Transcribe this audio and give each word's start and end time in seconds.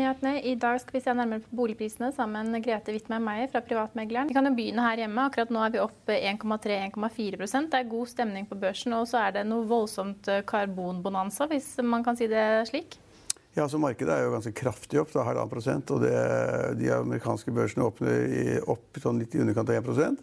Økonominyhetene. 0.00 0.40
I 0.48 0.54
dag 0.56 0.78
skal 0.80 0.96
vi 0.96 1.02
se 1.04 1.12
nærmere 1.14 1.42
på 1.44 1.56
boligprisene 1.60 2.08
sammen 2.16 2.48
med 2.52 2.64
Grete 2.64 2.92
Wittmeier 2.94 3.20
Meyer 3.20 3.50
fra 3.52 3.60
Privatmegleren. 3.60 4.30
Vi 4.30 4.36
kan 4.36 4.48
jo 4.48 4.52
begynne 4.56 4.84
her 4.86 5.02
hjemme. 5.02 5.26
Akkurat 5.28 5.52
nå 5.52 5.60
er 5.60 5.74
vi 5.74 5.82
opp 5.82 6.08
1,3-1,4% 6.08 7.68
Det 7.70 7.80
er 7.80 7.90
god 7.90 8.08
stemning 8.08 8.48
på 8.48 8.56
børsen, 8.56 8.94
og 8.96 9.06
så 9.10 9.20
er 9.26 9.36
det 9.36 9.44
noe 9.48 9.68
voldsomt 9.68 10.30
eh, 10.32 10.40
karbonbonanza, 10.46 11.48
hvis 11.50 11.74
man 11.84 12.04
kan 12.06 12.16
si 12.16 12.30
det 12.30 12.46
slik. 12.70 12.96
Ja, 13.58 13.66
så 13.68 13.80
Markedet 13.82 14.14
er 14.14 14.24
jo 14.24 14.32
ganske 14.32 14.54
kraftig 14.56 15.02
opp, 15.02 15.12
da, 15.12 15.26
halvannen 15.26 15.52
prosent. 15.52 15.92
Og 15.92 16.04
det, 16.06 16.16
de 16.80 16.92
amerikanske 16.96 17.52
børsene 17.52 17.84
åpner 17.90 18.24
i, 18.24 18.44
opp 18.62 19.00
sånn 19.02 19.20
litt 19.20 19.36
i 19.36 19.42
underkant 19.44 19.68
av 19.68 19.82
1 19.82 20.20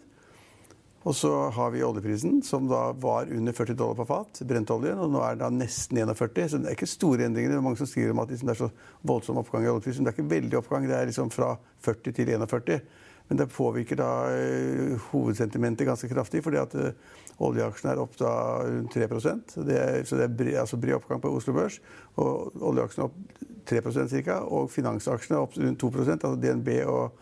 Og 1.08 1.16
så 1.16 1.30
har 1.56 1.70
vi 1.72 1.80
oljeprisen, 1.84 2.42
som 2.44 2.66
da 2.68 2.90
var 2.92 3.30
under 3.32 3.52
40 3.56 3.76
dollar 3.78 3.96
på 3.96 4.04
fat, 4.10 4.40
brentoljen, 4.44 4.98
og 5.00 5.08
nå 5.14 5.22
er 5.24 5.38
den 5.38 5.40
da 5.40 5.64
nesten 5.64 5.96
41. 6.02 6.42
Så 6.52 6.58
det 6.60 6.68
er 6.68 6.76
ikke 6.76 6.88
store 6.90 7.24
endringer. 7.24 7.54
Det 7.54 7.56
er 7.56 7.64
mange 7.64 7.80
som 7.80 7.88
skriver 7.88 8.12
om 8.12 8.20
at 8.20 8.32
liksom 8.34 8.50
det 8.50 8.56
er 8.56 8.60
så 8.66 8.68
voldsom 9.08 9.40
oppgang 9.40 9.64
i 9.64 9.70
oljeprisen. 9.72 10.04
Det 10.04 10.12
er 10.12 10.18
ikke 10.18 10.34
veldig 10.34 10.58
oppgang, 10.60 10.84
det 10.84 10.98
er 10.98 11.08
liksom 11.08 11.30
fra 11.32 11.54
40 11.86 12.12
til 12.18 12.34
41. 12.34 12.82
Men 13.28 13.40
det 13.40 13.48
påvirker 13.54 14.00
da 14.00 14.10
eh, 14.34 15.08
hovedsentimentet 15.08 15.88
ganske 15.88 16.12
kraftig, 16.12 16.42
fordi 16.44 16.60
at 16.60 16.76
eh, 16.76 17.16
oljeaksjene 17.44 17.94
er 17.94 18.04
opp 18.04 18.20
da 18.20 18.34
rundt 18.66 18.92
3% 18.96 19.52
Så 19.54 19.64
det 19.64 19.80
er, 19.80 19.98
så 20.08 20.20
det 20.20 20.28
er 20.28 20.36
bred, 20.42 20.54
altså 20.60 20.80
bred 20.80 20.98
oppgang 20.98 21.24
på 21.24 21.32
Oslo 21.40 21.56
Børs. 21.56 21.80
Og 22.20 22.52
oljeaksjene 22.60 23.08
er 23.08 23.10
opp 23.10 23.48
3 23.68 24.08
ca. 24.28 24.38
Og 24.44 24.68
finansaksjene 24.72 25.40
er 25.40 25.48
opp 25.48 25.56
rundt 25.56 25.88
2% 25.88 26.16
altså 26.18 26.36
DNB 26.36 26.72
og, 26.84 27.16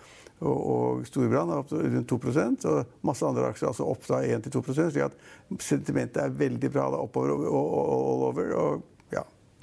og, 0.44 1.06
Storebrand 1.08 1.52
er 1.52 1.62
opp 1.62 1.70
rundt 1.72 2.12
2% 2.12 2.66
Og 2.68 2.98
masse 3.08 3.24
andre 3.24 3.46
aksjer 3.48 3.68
er 3.68 3.72
altså 3.72 3.86
opp 3.88 4.04
da 4.08 4.20
1-2% 4.20 4.90
slik 4.92 5.06
at 5.06 5.62
sentimentet 5.64 6.20
er 6.20 6.36
veldig 6.36 6.70
bra 6.74 6.90
da 6.92 7.00
oppover 7.00 7.32
og, 7.32 7.48
all 7.54 8.26
over. 8.28 8.52
Og. 8.60 8.84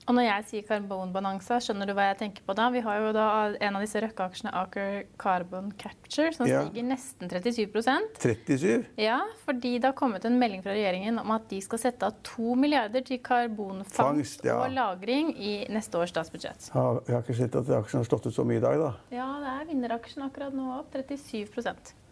Og 0.03 0.15
når 0.17 0.25
jeg 0.25 0.45
sier 0.49 0.63
karbonbalanse, 0.67 1.57
skjønner 1.63 1.87
du 1.87 1.93
hva 1.95 2.09
jeg 2.09 2.17
tenker 2.19 2.43
på 2.43 2.55
da? 2.57 2.65
Vi 2.73 2.81
har 2.83 2.97
jo 2.99 3.11
da 3.15 3.27
en 3.55 3.77
av 3.77 3.83
disse 3.85 4.01
Røkke-aksjene, 4.03 4.51
Aker 4.59 5.05
Carbon 5.21 5.69
Capture, 5.79 6.33
som 6.35 6.47
Ja. 6.49 6.65
stiger 6.65 6.83
nesten 6.89 7.29
37% 7.31 8.19
37 8.19 8.85
Ja, 8.99 9.21
fordi 9.45 9.77
det 9.79 9.85
har 9.85 9.93
kommet 9.93 10.25
en 10.25 10.37
melding 10.39 10.61
fra 10.65 10.75
regjeringen 10.75 11.19
om 11.21 11.31
at 11.31 11.47
de 11.49 11.61
skal 11.61 11.79
sette 11.79 12.03
av 12.03 12.19
2 12.23 12.55
milliarder 12.59 13.01
til 13.07 13.19
karbonfangst 13.23 13.95
Fangst, 13.95 14.43
ja. 14.45 14.59
og 14.59 14.71
-lagring 14.71 15.31
i 15.39 15.67
neste 15.69 15.95
års 15.97 16.09
statsbudsjett. 16.11 16.71
Ja, 16.75 16.99
Jeg 17.07 17.15
har 17.15 17.21
ikke 17.23 17.37
sett 17.37 17.55
at 17.55 17.69
aksjen 17.69 17.99
har 17.99 18.03
stått 18.03 18.25
ut 18.27 18.33
så 18.35 18.43
mye 18.45 18.57
i 18.57 18.59
dag, 18.59 18.77
da. 18.77 18.93
Ja, 19.11 19.39
det 19.39 19.51
er 19.61 19.73
vinneraksjen 19.73 20.23
akkurat 20.23 20.53
nå 20.53 20.79
opp 20.79 20.91
37 20.91 21.47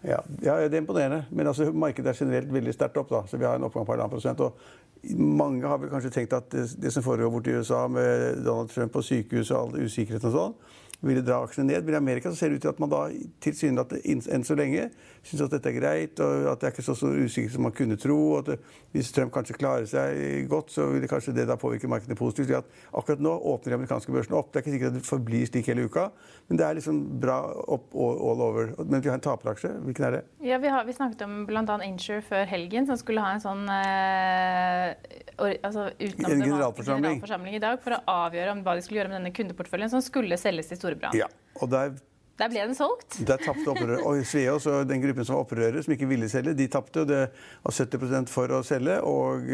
Ja, 0.02 0.18
ja, 0.42 0.56
det 0.66 0.74
er 0.74 0.82
imponerende. 0.82 1.26
Men 1.30 1.48
altså, 1.48 1.72
markedet 1.72 2.10
er 2.10 2.26
generelt 2.26 2.54
veldig 2.54 2.74
sterkt 2.74 2.98
opp. 2.98 3.10
da, 3.10 3.22
så 3.28 3.38
Vi 3.38 3.46
har 3.46 3.56
en 3.56 3.64
oppgang 3.64 3.86
på 3.86 3.94
1,5 3.94 4.10
prosent. 4.10 4.40
og 4.40 4.54
Mange 5.18 5.68
har 5.68 5.78
vel 5.78 5.90
kanskje 5.90 6.12
tenkt 6.14 6.34
at 6.34 6.52
det, 6.52 6.68
det 6.82 6.94
som 6.94 7.04
foregår 7.04 7.32
borti 7.32 7.54
USA 7.58 7.88
med 7.88 8.44
Donald 8.46 8.70
Trump 8.70 8.96
og 8.96 9.04
sykehus 9.04 9.52
og 9.52 9.58
all 9.60 9.86
usikkerheten 9.86 10.30
og 10.30 10.36
sånn, 10.36 10.54
ville 11.02 11.24
dra 11.26 11.42
aksjene 11.46 11.72
ned. 11.72 11.86
Men 11.86 11.96
i 11.96 12.02
Amerika 12.02 12.32
så 12.32 12.38
ser 12.38 12.52
det 12.52 12.60
ut 12.60 12.66
til 12.66 12.74
at 12.74 12.82
man 12.82 12.92
da 12.92 13.02
tilsynelatende 13.44 14.30
enn 14.36 14.46
så 14.46 14.58
lenge 14.58 14.90
syns 15.22 15.44
at 15.46 15.54
dette 15.54 15.70
er 15.70 15.78
greit, 15.78 16.20
og 16.24 16.48
at 16.50 16.62
det 16.62 16.68
er 16.68 16.74
ikke 16.74 16.86
så 16.86 16.96
stor 16.98 17.14
usikkerhet 17.14 17.54
som 17.54 17.66
man 17.66 17.76
kunne 17.78 17.98
tro. 18.02 18.18
og 18.36 18.50
at 18.50 18.60
Hvis 18.92 19.12
Trump 19.14 19.34
kanskje 19.34 19.58
klarer 19.58 19.86
seg 19.90 20.48
godt, 20.50 20.72
så 20.74 20.88
vil 20.92 21.04
det 21.04 21.10
kanskje 21.12 21.36
det 21.38 21.48
da 21.50 21.58
påvirke 21.62 21.90
markedet 21.92 22.18
positivt. 22.18 22.70
Akkurat 22.98 23.22
nå 23.22 23.36
åpner 23.54 23.74
de 23.74 23.80
amerikanske 23.80 24.14
børsene 24.14 24.38
opp. 24.40 24.52
Det 24.52 24.60
er 24.60 24.66
ikke 24.66 24.76
sikkert 24.76 24.94
at 24.94 25.00
det 25.00 25.06
forblir 25.08 25.46
slik 25.50 25.70
hele 25.70 25.86
uka, 25.86 26.08
men 26.50 26.60
det 26.60 26.66
er 26.66 26.78
liksom 26.80 27.04
bra 27.22 27.38
opp 27.76 27.94
all 27.96 28.42
over. 28.48 28.74
Men 28.82 29.04
vi 29.04 29.12
har 29.12 29.20
en 29.20 29.26
taperaksje. 29.26 29.76
Hvilken 29.86 30.08
er 30.10 30.18
det? 30.18 30.24
Ja, 30.46 30.58
vi, 30.62 30.72
har, 30.74 30.86
vi 30.86 30.98
snakket 30.98 31.22
om 31.28 31.46
bl.a. 31.50 31.78
Insure 31.86 32.22
før 32.26 32.46
helgen, 32.50 32.90
som 32.90 32.98
skulle 33.00 33.24
ha 33.24 33.36
en 33.36 33.44
sånn 33.44 33.64
eh, 33.70 35.31
altså, 35.64 35.88
utenom 36.00 36.32
En 36.32 36.42
generalforsamling. 36.46 37.04
generalforsamling 37.18 37.56
i 37.58 37.62
dag 37.64 37.82
for 37.84 37.98
å 37.98 38.00
avgjøre 38.28 38.52
om 38.56 38.64
hva 38.66 38.76
de 38.78 38.86
skulle 38.86 39.02
gjøre 39.02 39.12
med 39.12 39.20
denne 39.22 39.34
kundeporteføljen 39.36 39.92
som 39.94 40.02
skulle 40.06 40.38
selges 40.38 40.72
til 40.72 40.78
Storebrand. 40.80 41.18
Ja. 41.18 41.28
Og 41.62 41.70
der, 41.72 41.94
Der 42.42 42.50
ble 42.50 42.64
den 42.66 42.76
solgt. 42.78 43.20
der 43.28 43.38
tapte 43.38 43.68
opprøret. 43.74 44.02
Og 44.08 44.24
Sveås 44.26 44.66
og 44.72 44.88
den 44.90 45.02
gruppen 45.04 45.26
som 45.28 45.36
var 45.38 45.44
opprørere, 45.46 45.84
som 45.84 45.94
ikke 45.94 46.08
ville 46.10 46.30
selge, 46.32 46.54
de 46.58 46.68
tapte. 46.68 47.06
Det 47.06 47.22
var 47.64 47.72
70% 47.76 48.30
for 48.32 48.48
å 48.58 48.64
selge. 48.66 48.98
Og, 49.06 49.52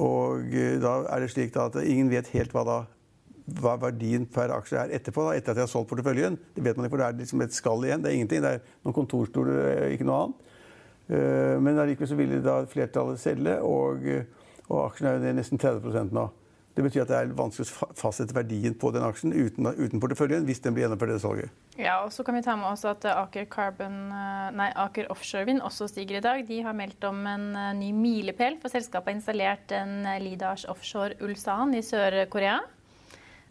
og 0.00 0.56
da 0.82 0.96
er 1.12 1.20
det 1.26 1.30
slik 1.34 1.56
at 1.60 1.76
ingen 1.84 2.10
vet 2.10 2.28
helt 2.34 2.52
hva 2.56 2.64
da 2.66 2.80
hva 3.58 3.72
verdien 3.76 4.22
per 4.30 4.52
aksje 4.54 4.76
er 4.78 4.92
etterpå, 4.94 5.24
da, 5.26 5.32
etter 5.34 5.50
at 5.50 5.56
de 5.58 5.62
har 5.64 5.68
solgt 5.70 5.88
porteføljen. 5.90 6.36
Det 6.54 6.62
vet 6.62 6.76
man 6.78 6.86
ikke, 6.86 6.92
for 6.94 7.02
det 7.02 7.06
er 7.08 7.16
liksom 7.18 7.40
et 7.42 7.52
skall 7.56 7.82
igjen. 7.84 8.00
Det 8.04 8.12
er 8.12 8.14
ingenting. 8.14 8.40
Det 8.44 8.52
er 8.54 8.60
noen 8.86 8.94
kontorstoler, 8.94 9.88
ikke 9.96 10.06
noe 10.06 10.20
annet. 10.22 10.52
Eh, 11.10 11.56
Men 11.60 11.80
allikevel 11.82 12.08
så 12.12 12.18
ville 12.20 12.38
da 12.44 12.60
flertallet 12.70 13.18
selge, 13.20 13.56
og, 13.66 14.06
og 14.72 14.86
aksjen 14.88 15.10
er 15.12 15.20
jo 15.20 15.34
nesten 15.36 15.60
30 15.60 16.08
nå. 16.16 16.30
Det 16.72 16.80
betyr 16.86 17.02
at 17.02 17.10
det 17.10 17.16
er 17.18 17.32
vanskelig 17.36 17.66
å 17.68 17.72
fa- 17.76 17.90
fastsette 18.00 18.32
verdien 18.32 18.72
på 18.80 18.88
den 18.94 19.02
aksjen 19.04 19.34
uten, 19.36 19.66
uten 19.76 20.00
porteføljen 20.00 20.46
hvis 20.48 20.62
den 20.64 20.72
blir 20.72 20.86
gjennomført 20.86 21.10
det 21.12 21.18
salget. 21.20 21.50
Ja, 21.76 21.98
og 22.06 22.14
så 22.16 22.24
kan 22.24 22.38
vi 22.38 22.40
ta 22.46 22.54
med 22.56 22.70
oss 22.70 22.86
at 22.88 23.04
Aker, 23.12 23.44
Carbon, 23.52 23.98
eh, 24.08 24.46
nei, 24.56 24.70
Aker 24.80 25.10
Offshore 25.12 25.44
Wind 25.50 25.60
også 25.60 25.90
stiger 25.92 26.16
i 26.16 26.24
dag. 26.24 26.46
De 26.48 26.62
har 26.64 26.72
meldt 26.72 27.04
om 27.04 27.20
en 27.28 27.44
eh, 27.52 27.74
ny 27.76 27.90
milepæl, 27.92 28.56
for 28.62 28.72
selskapet 28.72 29.12
har 29.12 29.18
installert 29.20 29.74
en 29.76 29.98
eh, 30.08 30.16
Lidars 30.24 30.64
Offshore 30.72 31.18
Ulsan 31.20 31.76
i 31.76 31.84
Sør-Korea. 31.84 32.62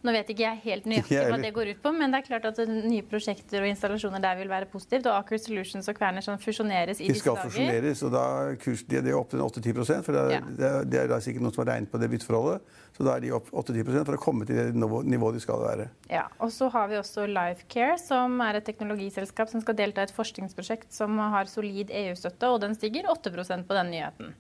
Nå 0.02 0.14
vet 0.16 0.30
ikke 0.34 0.42
jeg 0.48 0.60
helt 0.64 0.88
nøyaktig 0.90 1.20
hva 1.30 1.38
det 1.38 1.52
går 1.54 1.72
ut 1.76 1.82
på, 1.84 1.92
men 1.94 2.10
det 2.14 2.22
er 2.22 2.26
klart 2.26 2.46
at 2.50 2.60
nye 2.72 3.04
prosjekter 3.06 3.62
og 3.62 3.68
installasjoner 3.70 4.24
der 4.24 4.40
vil 4.40 4.50
være 4.50 4.66
positivt. 4.72 5.06
Og 5.06 5.14
Aker 5.20 5.38
Solutions 5.38 5.90
og 5.92 5.98
Kværner 6.00 6.26
som 6.26 6.40
fusjoneres 6.42 7.02
i 7.04 7.10
disse 7.12 7.22
dager. 7.22 7.38
De 7.38 7.52
skal 7.52 7.52
fusjoneres, 7.52 8.02
og 8.08 8.14
da 8.16 8.24
er 8.48 8.58
kurs, 8.64 8.82
de, 8.90 9.02
de 9.06 9.14
er 9.14 9.20
opp 9.20 9.30
til 9.30 9.44
8-10 9.46 10.02
for 10.08 10.18
det 10.18 10.24
er, 10.24 10.32
Ja. 10.34 10.42
det, 10.42 10.72
er, 10.72 10.90
det 10.90 11.00
er 11.04 11.12
da 11.12 11.20
sikkert 11.22 11.46
noen 11.46 11.54
som 11.54 11.64
har 11.66 11.74
regnet 11.76 11.92
på 11.94 12.02
det 12.02 12.10
bytteforholdet. 12.16 12.74
Så 12.98 13.06
da 13.06 13.16
er 13.16 13.24
de 13.24 13.32
opp 13.38 13.52
8-10 13.54 13.86
for 14.10 14.18
å 14.18 14.22
komme 14.22 14.46
til 14.50 14.58
det 14.58 14.66
nivået 14.76 15.38
de 15.38 15.44
skal 15.46 15.62
være. 15.62 15.90
Ja, 16.10 16.26
og 16.42 16.50
så 16.52 16.70
har 16.74 16.90
vi 16.90 16.98
også 16.98 17.28
Lifecare, 17.30 17.98
som 18.02 18.42
er 18.42 18.58
et 18.58 18.66
teknologiselskap 18.68 19.50
som 19.54 19.62
skal 19.62 19.78
delta 19.78 20.02
i 20.02 20.10
et 20.10 20.16
forskningsprosjekt 20.18 20.90
som 20.94 21.18
har 21.22 21.46
solid 21.46 21.94
EU-støtte, 21.94 22.50
og 22.50 22.62
den 22.66 22.74
stiger 22.78 23.06
8% 23.14 23.70
på 23.70 23.78
den 23.78 23.94
nyheten. 23.94 24.34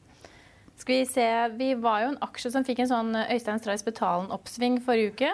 Skal 0.82 0.96
Vi 1.04 1.06
se, 1.06 1.26
vi 1.60 1.74
var 1.78 2.02
jo 2.02 2.12
en 2.16 2.22
aksje 2.26 2.50
som 2.56 2.66
fikk 2.66 2.80
en 2.82 2.90
sånn 2.90 3.16
Øystein 3.30 3.60
Strais 3.62 3.84
Betalen-oppsving 3.86 4.80
forrige 4.82 5.14
uke. 5.14 5.32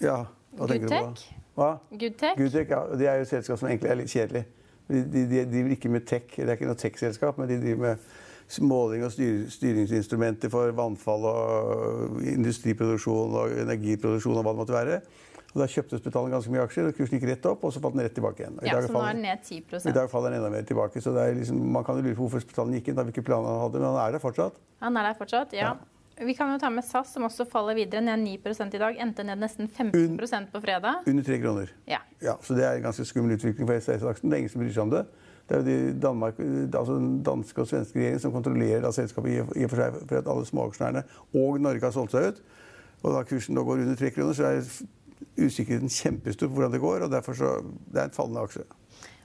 Ja, 0.00 0.24
hva 0.56 0.66
tenker 0.70 0.88
du 0.88 0.94
på? 0.96 1.38
Hva? 1.58 1.70
Goodtech. 1.90 2.36
Goodtech, 2.38 2.70
ja. 2.72 2.82
Det 2.96 3.08
er 3.08 3.20
jo 3.20 3.26
et 3.26 3.28
selskap 3.28 3.58
som 3.60 3.68
egentlig 3.68 3.90
er 3.92 3.98
litt 4.00 4.12
kjedelig. 4.12 4.44
De, 4.88 5.02
de, 5.04 5.24
de 5.30 5.44
driver 5.48 5.74
ikke 5.76 5.90
med 5.92 6.06
tech, 6.08 6.28
det 6.36 6.48
er 6.48 6.56
ikke 6.56 6.68
noe 6.68 6.80
tech-selskap, 6.80 7.38
men 7.38 7.48
de 7.48 7.60
driver 7.60 7.82
med 7.86 8.06
måling 8.60 9.04
og 9.06 9.12
styr, 9.14 9.46
styringsinstrumenter 9.52 10.50
for 10.52 10.72
vannfall 10.76 11.24
og 11.28 12.18
industriproduksjon 12.28 13.36
og 13.38 13.54
energiproduksjon 13.62 14.36
og 14.36 14.42
hva 14.44 14.52
det 14.52 14.60
måtte 14.62 14.76
være. 14.76 14.98
Og 15.52 15.60
Da 15.60 15.66
kjøpte 15.68 15.98
Spetalen 16.00 16.32
ganske 16.32 16.52
mye 16.52 16.64
aksjer, 16.64 16.86
og 16.88 16.96
kursen 16.96 17.18
gikk 17.18 17.26
rett 17.28 17.46
opp, 17.48 17.64
og 17.68 17.72
så 17.74 17.80
falt 17.84 17.96
den 17.96 18.06
rett 18.06 18.14
tilbake 18.16 18.40
igjen. 18.40 18.54
I 18.62 18.70
Ja, 18.70 18.78
så 18.80 18.92
nå 18.92 19.02
er 19.04 19.12
den 19.12 19.24
ned 19.26 19.42
10 19.44 19.88
I 19.90 19.92
dag 19.92 20.08
faller 20.08 20.32
den 20.32 20.40
enda 20.40 20.50
mer 20.50 20.64
tilbake. 20.64 21.00
så 21.00 21.12
er 21.20 21.34
liksom, 21.36 21.58
Man 21.72 21.84
kan 21.84 21.96
jo 21.96 22.02
lure 22.06 22.16
på 22.16 22.24
hvorfor 22.24 22.40
Spetalen 22.40 22.72
gikk 22.78 22.88
inn. 22.88 22.96
da 22.96 23.04
hvilke 23.04 23.24
planer 23.24 23.48
han 23.52 23.60
hadde, 23.66 23.78
Men 23.80 23.88
han 23.92 24.00
er 24.08 24.12
der 24.12 24.18
fortsatt. 24.24 24.56
Han 24.80 24.96
er 24.96 25.02
der 25.02 25.18
fortsatt, 25.18 25.52
ja. 25.52 25.74
Vi 26.26 26.34
kan 26.34 26.52
jo 26.52 26.58
ta 26.58 26.70
med 26.70 26.84
SAS, 26.84 27.12
som 27.14 27.24
også 27.26 27.44
faller 27.50 27.74
videre, 27.74 28.00
ned 28.04 28.22
9% 28.22 28.74
i 28.76 28.80
dag. 28.82 28.98
Endte 29.02 29.24
ned 29.26 29.40
nesten 29.42 29.68
15 29.68 30.48
på 30.52 30.60
fredag. 30.62 31.02
Under 31.06 31.22
tre 31.26 31.38
kroner. 31.42 31.72
Ja. 31.88 31.98
Ja, 32.22 32.36
så 32.42 32.54
Det 32.54 32.64
er 32.64 32.76
en 32.76 32.82
ganske 32.82 33.04
skummel 33.04 33.36
utvikling 33.36 33.66
for 33.66 33.80
SAS-aksjen. 33.80 34.30
Det 34.30 34.36
er 34.36 34.42
ingen 34.44 34.52
som 34.52 34.62
bryr 34.62 34.72
seg 34.72 34.82
om 34.82 34.90
det. 34.90 35.04
Det 35.48 35.56
er 35.56 35.60
jo 35.60 35.66
de 35.66 36.00
Danmark, 36.00 36.38
altså 36.74 36.94
den 36.94 37.22
danske 37.22 37.60
og 37.60 37.68
svenske 37.68 37.98
regjeringen 37.98 38.20
som 38.20 38.32
kontrollerer 38.32 38.86
at 38.86 38.94
selskapet 38.94 39.32
i 39.32 39.64
og 39.64 39.70
for 39.70 39.76
seg 39.82 39.96
for 40.08 40.18
at 40.20 40.28
alle 40.30 40.46
småaksjonærene 40.46 41.02
og 41.34 41.58
Norge 41.60 41.82
har 41.82 41.94
solgt 41.94 42.14
seg 42.14 42.28
ut. 42.30 42.42
Og 43.02 43.16
da 43.16 43.24
kursen 43.26 43.58
nå 43.58 43.64
går 43.66 43.82
under 43.82 43.98
tre 43.98 44.10
kroner, 44.14 44.32
så 44.38 44.46
er 44.46 44.62
usikkerheten 45.42 45.90
kjempestor 45.90 46.46
på 46.46 46.54
hvordan 46.54 46.72
det 46.72 46.80
går. 46.80 47.02
og 47.02 47.10
derfor 47.10 47.34
så, 47.34 47.50
Det 47.92 48.00
er 48.00 48.04
en 48.04 48.16
fallende 48.16 48.46
aksje. 48.46 48.62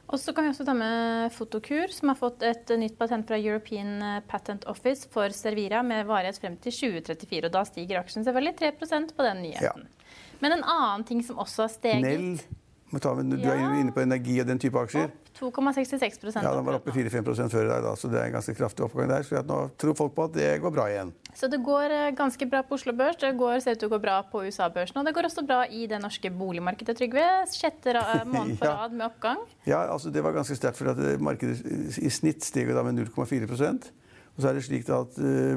Og 0.08 0.20
så 0.22 0.32
kan 0.32 0.46
vi 0.46 0.54
også 0.54 0.64
ta 0.68 0.74
med 0.78 1.34
Fotokur, 1.36 1.92
som 1.92 2.14
har 2.14 2.20
fått 2.20 2.44
et 2.48 2.70
nytt 2.80 2.96
patent 3.00 3.28
fra 3.28 3.40
European 3.40 4.22
Patent 4.30 4.64
Office 4.72 5.10
for 5.12 5.34
Servira 5.36 5.82
med 5.84 6.08
varighet 6.08 6.40
frem 6.40 6.56
til 6.64 6.72
2034. 6.72 7.50
Og 7.50 7.56
da 7.58 7.64
stiger 7.68 8.00
aksjen 8.00 8.24
selvfølgelig 8.24 8.56
3% 8.62 9.12
på 9.18 9.26
den 9.28 9.44
nyheten. 9.44 9.84
Ja. 9.84 10.24
Men 10.40 10.56
en 10.56 10.64
annen 10.64 11.04
ting 11.10 11.26
som 11.28 11.42
også 11.44 11.66
har 11.66 11.74
steget 11.74 12.06
Nell. 12.06 12.40
Du 12.88 13.50
er 13.52 13.60
inne 13.82 13.92
på 13.92 14.00
energi 14.00 14.38
og 14.40 14.48
den 14.48 14.60
type 14.64 14.80
aksjer. 14.80 15.10
Opp 15.12 15.28
2,66% 15.38 16.40
Ja, 16.42 16.54
Den 16.56 16.66
var 16.66 16.78
oppe 16.80 16.94
4-5 16.96 17.50
før 17.52 17.66
i 17.66 17.70
dag, 17.70 17.84
da, 17.84 17.92
så 18.00 18.10
det 18.10 18.20
er 18.22 18.30
en 18.30 18.38
ganske 18.38 18.56
kraftig 18.58 18.86
oppgang 18.86 19.10
der. 19.12 19.26
Så 19.28 19.42
nå 19.46 19.58
tror 19.78 19.98
folk 19.98 20.16
på 20.16 20.26
at 20.30 20.34
det 20.38 20.48
går 20.64 20.74
bra 20.74 20.88
igjen. 20.90 21.12
Så 21.36 21.50
det 21.52 21.60
går 21.66 21.94
eh, 21.94 22.08
ganske 22.18 22.48
bra 22.50 22.64
på 22.66 22.78
Oslo 22.80 22.96
Børs, 22.98 23.20
det 23.22 23.34
går, 23.38 23.60
ser 23.62 23.76
ut 23.76 23.84
til 23.84 23.92
å 23.92 23.94
gå 23.94 24.00
bra 24.08 24.22
på 24.32 24.46
USA-børsen. 24.48 24.98
Og 25.02 25.06
det 25.06 25.14
går 25.18 25.28
også 25.30 25.44
bra 25.46 25.60
i 25.68 25.84
det 25.92 26.00
norske 26.02 26.32
boligmarkedet, 26.34 26.98
Trygve. 26.98 27.28
Sjette 27.54 27.94
eh, 27.94 28.24
måned 28.26 28.58
på 28.62 28.72
rad 28.72 28.96
med 28.96 29.10
oppgang. 29.12 29.44
Ja, 29.68 29.84
altså 29.92 30.14
det 30.14 30.24
var 30.26 30.34
ganske 30.38 30.58
sterkt, 30.58 30.80
for 30.80 30.96
eh, 30.96 31.20
markedet 31.22 31.60
i 32.00 32.12
snitt 32.14 32.48
steg 32.48 32.72
da 32.74 32.86
med 32.88 33.04
0,4% 33.04 33.92
og 34.38 34.44
så 34.44 34.52
er 34.52 34.58
det 34.60 34.68
slik 34.68 34.86
at 34.94 35.16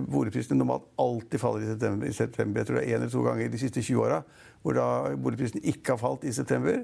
Boligprisene 0.09 0.57
normalt 0.57 0.87
alltid 0.97 1.43
faller 1.43 1.67
i 1.67 1.69
september, 1.69 2.09
i 2.09 2.15
september. 2.17 2.63
Jeg 2.63 2.69
tror 2.71 2.79
det 2.79 2.85
er 2.87 2.95
én 2.95 3.03
eller 3.03 3.11
to 3.13 3.25
ganger 3.27 3.51
de 3.53 3.59
siste 3.61 3.83
20 3.85 4.07
åra 4.07 4.23
hvor 4.63 4.77
da 4.77 4.87
boligprisene 5.21 5.61
ikke 5.69 5.93
har 5.93 6.01
falt 6.01 6.25
i 6.25 6.33
september. 6.33 6.81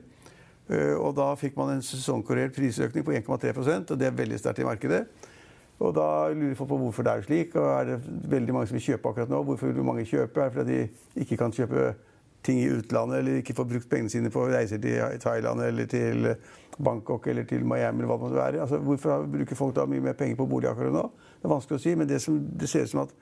Eh, 0.68 0.94
og 0.98 1.14
da 1.18 1.30
fikk 1.38 1.56
man 1.58 1.76
en 1.76 1.84
sesongkorrert 1.84 2.54
prisøkning 2.56 3.06
på 3.06 3.14
1,3% 3.14 3.92
og 3.92 4.00
det 4.00 4.08
er 4.08 4.18
veldig 4.18 4.38
sterkt 4.40 4.64
i 4.64 4.66
markedet. 4.66 5.04
Og 5.76 5.92
da 5.94 6.08
lurer 6.32 6.56
folk 6.56 6.70
på 6.70 6.78
hvorfor 6.80 7.04
det 7.04 7.12
er 7.12 7.24
slik. 7.26 7.56
Og 7.60 7.66
er 7.68 7.90
det 7.90 7.96
veldig 8.32 8.54
mange 8.56 8.70
som 8.70 8.78
vil 8.78 8.86
kjøpe 8.88 9.10
akkurat 9.10 9.32
nå? 9.32 9.42
Hvorfor 9.44 9.72
vil 9.72 9.84
mange 9.84 10.06
kjøpe? 10.08 10.40
Er 10.40 10.48
det 10.48 10.56
fordi 10.56 10.78
de 10.78 11.24
ikke 11.24 11.36
kan 11.36 11.52
kjøpe 11.52 11.90
ting 12.46 12.60
i 12.62 12.70
utlandet, 12.70 13.18
eller 13.18 13.40
ikke 13.40 13.56
får 13.58 13.66
brukt 13.66 13.88
pengene 13.90 14.10
sine 14.12 14.30
på 14.30 14.44
reiser 14.46 14.78
til 14.78 15.18
Thailand 15.20 15.64
eller 15.66 15.88
til 15.90 16.28
Bangkok 16.78 17.26
eller 17.26 17.44
til 17.48 17.64
Miami 17.66 18.04
eller 18.04 18.10
hva 18.10 18.18
det 18.18 18.22
måtte 18.22 18.38
være? 18.38 18.60
Altså, 18.62 18.78
hvorfor 18.78 19.26
bruker 19.32 19.58
folk 19.58 19.76
da 19.76 19.86
mye 19.90 20.04
mer 20.04 20.14
penger 20.18 20.38
på 20.38 20.46
bolig 20.46 20.70
akkurat 20.70 20.94
nå? 20.94 21.02
Det 21.40 21.48
er 21.48 21.54
vanskelig 21.54 21.80
å 21.80 21.82
si, 21.82 21.94
men 21.98 22.08
det, 22.08 22.20
som, 22.22 22.38
det 22.38 22.70
ser 22.70 22.86
ut 22.86 22.92
som 22.92 23.02
at 23.02 23.16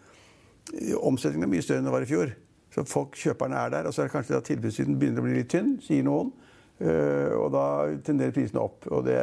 omsetningen 1.01 1.49
er 1.49 1.53
mye 1.57 1.65
større 1.65 1.81
enn 1.81 1.89
det 1.89 1.95
var 1.95 2.05
i 2.05 2.11
fjor. 2.11 2.35
Så 2.75 2.85
folk, 2.91 3.17
kjøperne 3.17 3.57
er 3.57 3.73
der. 3.73 3.89
Og 3.89 3.95
så 3.95 4.03
er 4.03 4.11
det 4.11 4.15
kanskje 4.17 4.39
at 4.39 4.49
tilbudssiden 4.51 4.99
begynner 4.99 5.23
å 5.23 5.27
bli 5.27 5.39
litt 5.39 5.51
tynn, 5.55 5.77
sier 5.83 6.05
noen. 6.07 6.35
Eh, 6.83 7.33
og 7.39 7.53
da 7.55 7.65
tenderer 8.05 8.35
prisene 8.35 8.63
opp. 8.63 8.87
Og, 8.91 9.05
det, 9.07 9.19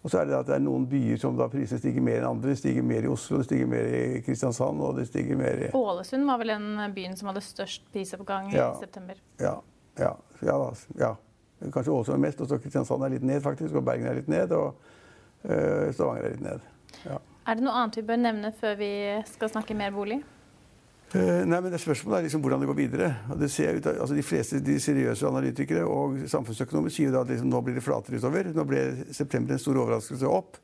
og, 0.00 0.08
så 0.08 0.22
er 0.22 0.30
det 0.30 0.38
at 0.38 0.48
det 0.48 0.56
er 0.56 0.64
noen 0.64 0.86
byer 0.90 1.20
som 1.20 1.36
da 1.38 1.48
prisene 1.52 1.80
stiger 1.82 2.04
mer 2.04 2.22
enn 2.22 2.30
andre. 2.30 2.54
Det 2.54 2.60
stiger 2.62 2.86
mer 2.86 3.06
i 3.06 3.12
Oslo, 3.12 3.40
det 3.40 3.48
stiger 3.50 3.70
mer 3.70 3.90
i 3.90 4.02
Kristiansand 4.26 4.82
og 4.82 4.98
det 5.00 5.08
stiger 5.10 5.38
mer 5.40 5.68
i 5.68 5.70
Ålesund 5.76 6.28
var 6.28 6.42
vel 6.42 6.54
den 6.54 6.68
byen 6.96 7.16
som 7.18 7.30
hadde 7.32 7.44
størst 7.44 7.86
prisoppgang 7.94 8.50
ja, 8.54 8.70
i 8.72 8.82
september? 8.82 9.20
Ja. 9.42 9.58
ja, 10.00 10.12
ja, 10.40 10.58
ja. 11.00 11.14
Kanskje 11.72 11.92
Ålesund 11.92 12.18
er 12.18 12.24
mest, 12.26 12.40
og 12.44 12.50
så 12.50 12.60
Kristiansand 12.60 13.04
er 13.06 13.16
litt 13.16 13.26
ned, 13.26 13.40
faktisk. 13.44 13.78
Og 13.78 13.84
Bergen 13.84 14.10
er 14.10 14.20
litt 14.20 14.28
ned. 14.28 14.52
Og 14.52 14.76
uh, 15.48 15.88
Stavanger 15.92 16.28
er 16.28 16.34
litt 16.36 16.44
ned. 16.44 16.72
Ja. 17.06 17.20
Er 17.46 17.56
det 17.56 17.62
noe 17.62 17.76
annet 17.78 17.96
vi 18.00 18.02
bør 18.08 18.18
nevne 18.18 18.50
før 18.58 18.74
vi 18.80 18.90
skal 19.30 19.52
snakke 19.52 19.76
mer 19.78 19.94
bolig? 19.94 20.18
Eh, 21.14 21.44
nei, 21.46 21.60
men 21.62 21.70
det 21.70 21.78
Spørsmålet 21.78 22.18
er 22.18 22.26
liksom 22.26 22.42
hvordan 22.42 22.62
det 22.62 22.68
går 22.70 22.78
videre. 22.80 23.10
Og 23.30 23.38
det 23.40 23.50
ser 23.54 23.78
ut, 23.78 23.86
altså 23.86 24.14
De 24.16 24.24
fleste 24.26 24.60
de 24.64 24.78
seriøse 24.82 25.28
analytikere 25.28 25.84
og 25.86 26.24
samfunnsøkonomer 26.30 26.90
sier 26.92 27.14
da 27.14 27.22
at 27.22 27.30
liksom, 27.30 27.50
nå 27.52 27.60
blir 27.62 27.78
det 27.78 27.84
flatere 27.86 28.18
utover. 28.18 28.50
Nå 28.54 28.64
ble 28.66 28.86
september 29.14 29.54
en 29.54 29.62
stor 29.62 29.78
overraskelse 29.84 30.30
opp. 30.30 30.58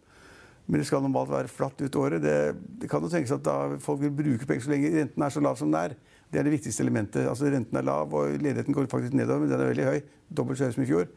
Men 0.67 0.79
det 0.79 0.87
skal 0.87 1.03
normalt 1.03 1.31
være 1.31 1.51
flatt 1.51 1.81
ut 1.83 1.97
året. 1.99 2.23
Det, 2.23 2.35
det 2.83 2.91
kan 2.91 3.03
jo 3.03 3.11
tenkes 3.11 3.35
at 3.35 3.45
da 3.47 3.79
folk 3.83 4.03
vil 4.03 4.15
bruke 4.15 4.47
penger 4.47 4.67
så 4.67 4.75
lenge 4.75 4.93
renten 4.95 5.25
er 5.27 5.35
så 5.35 5.43
lav 5.43 5.59
som 5.59 5.71
den 5.71 5.81
er. 5.81 5.97
Det 6.33 6.41
er 6.41 6.47
det 6.47 6.55
viktigste 6.55 6.85
elementet. 6.85 7.27
Altså 7.29 7.51
Renten 7.51 7.77
er 7.77 7.85
lav, 7.85 8.15
og 8.15 8.39
ledigheten 8.39 8.75
går 8.75 8.87
faktisk 8.91 9.13
nedover, 9.19 9.43
men 9.43 9.51
den 9.51 9.61
er 9.61 9.73
veldig 9.73 9.89
høy. 9.91 9.99
Dobbelt 10.33 10.59
så 10.59 10.69
høy 10.69 10.77
som 10.77 10.85
i 10.85 10.89
fjor. 10.89 11.11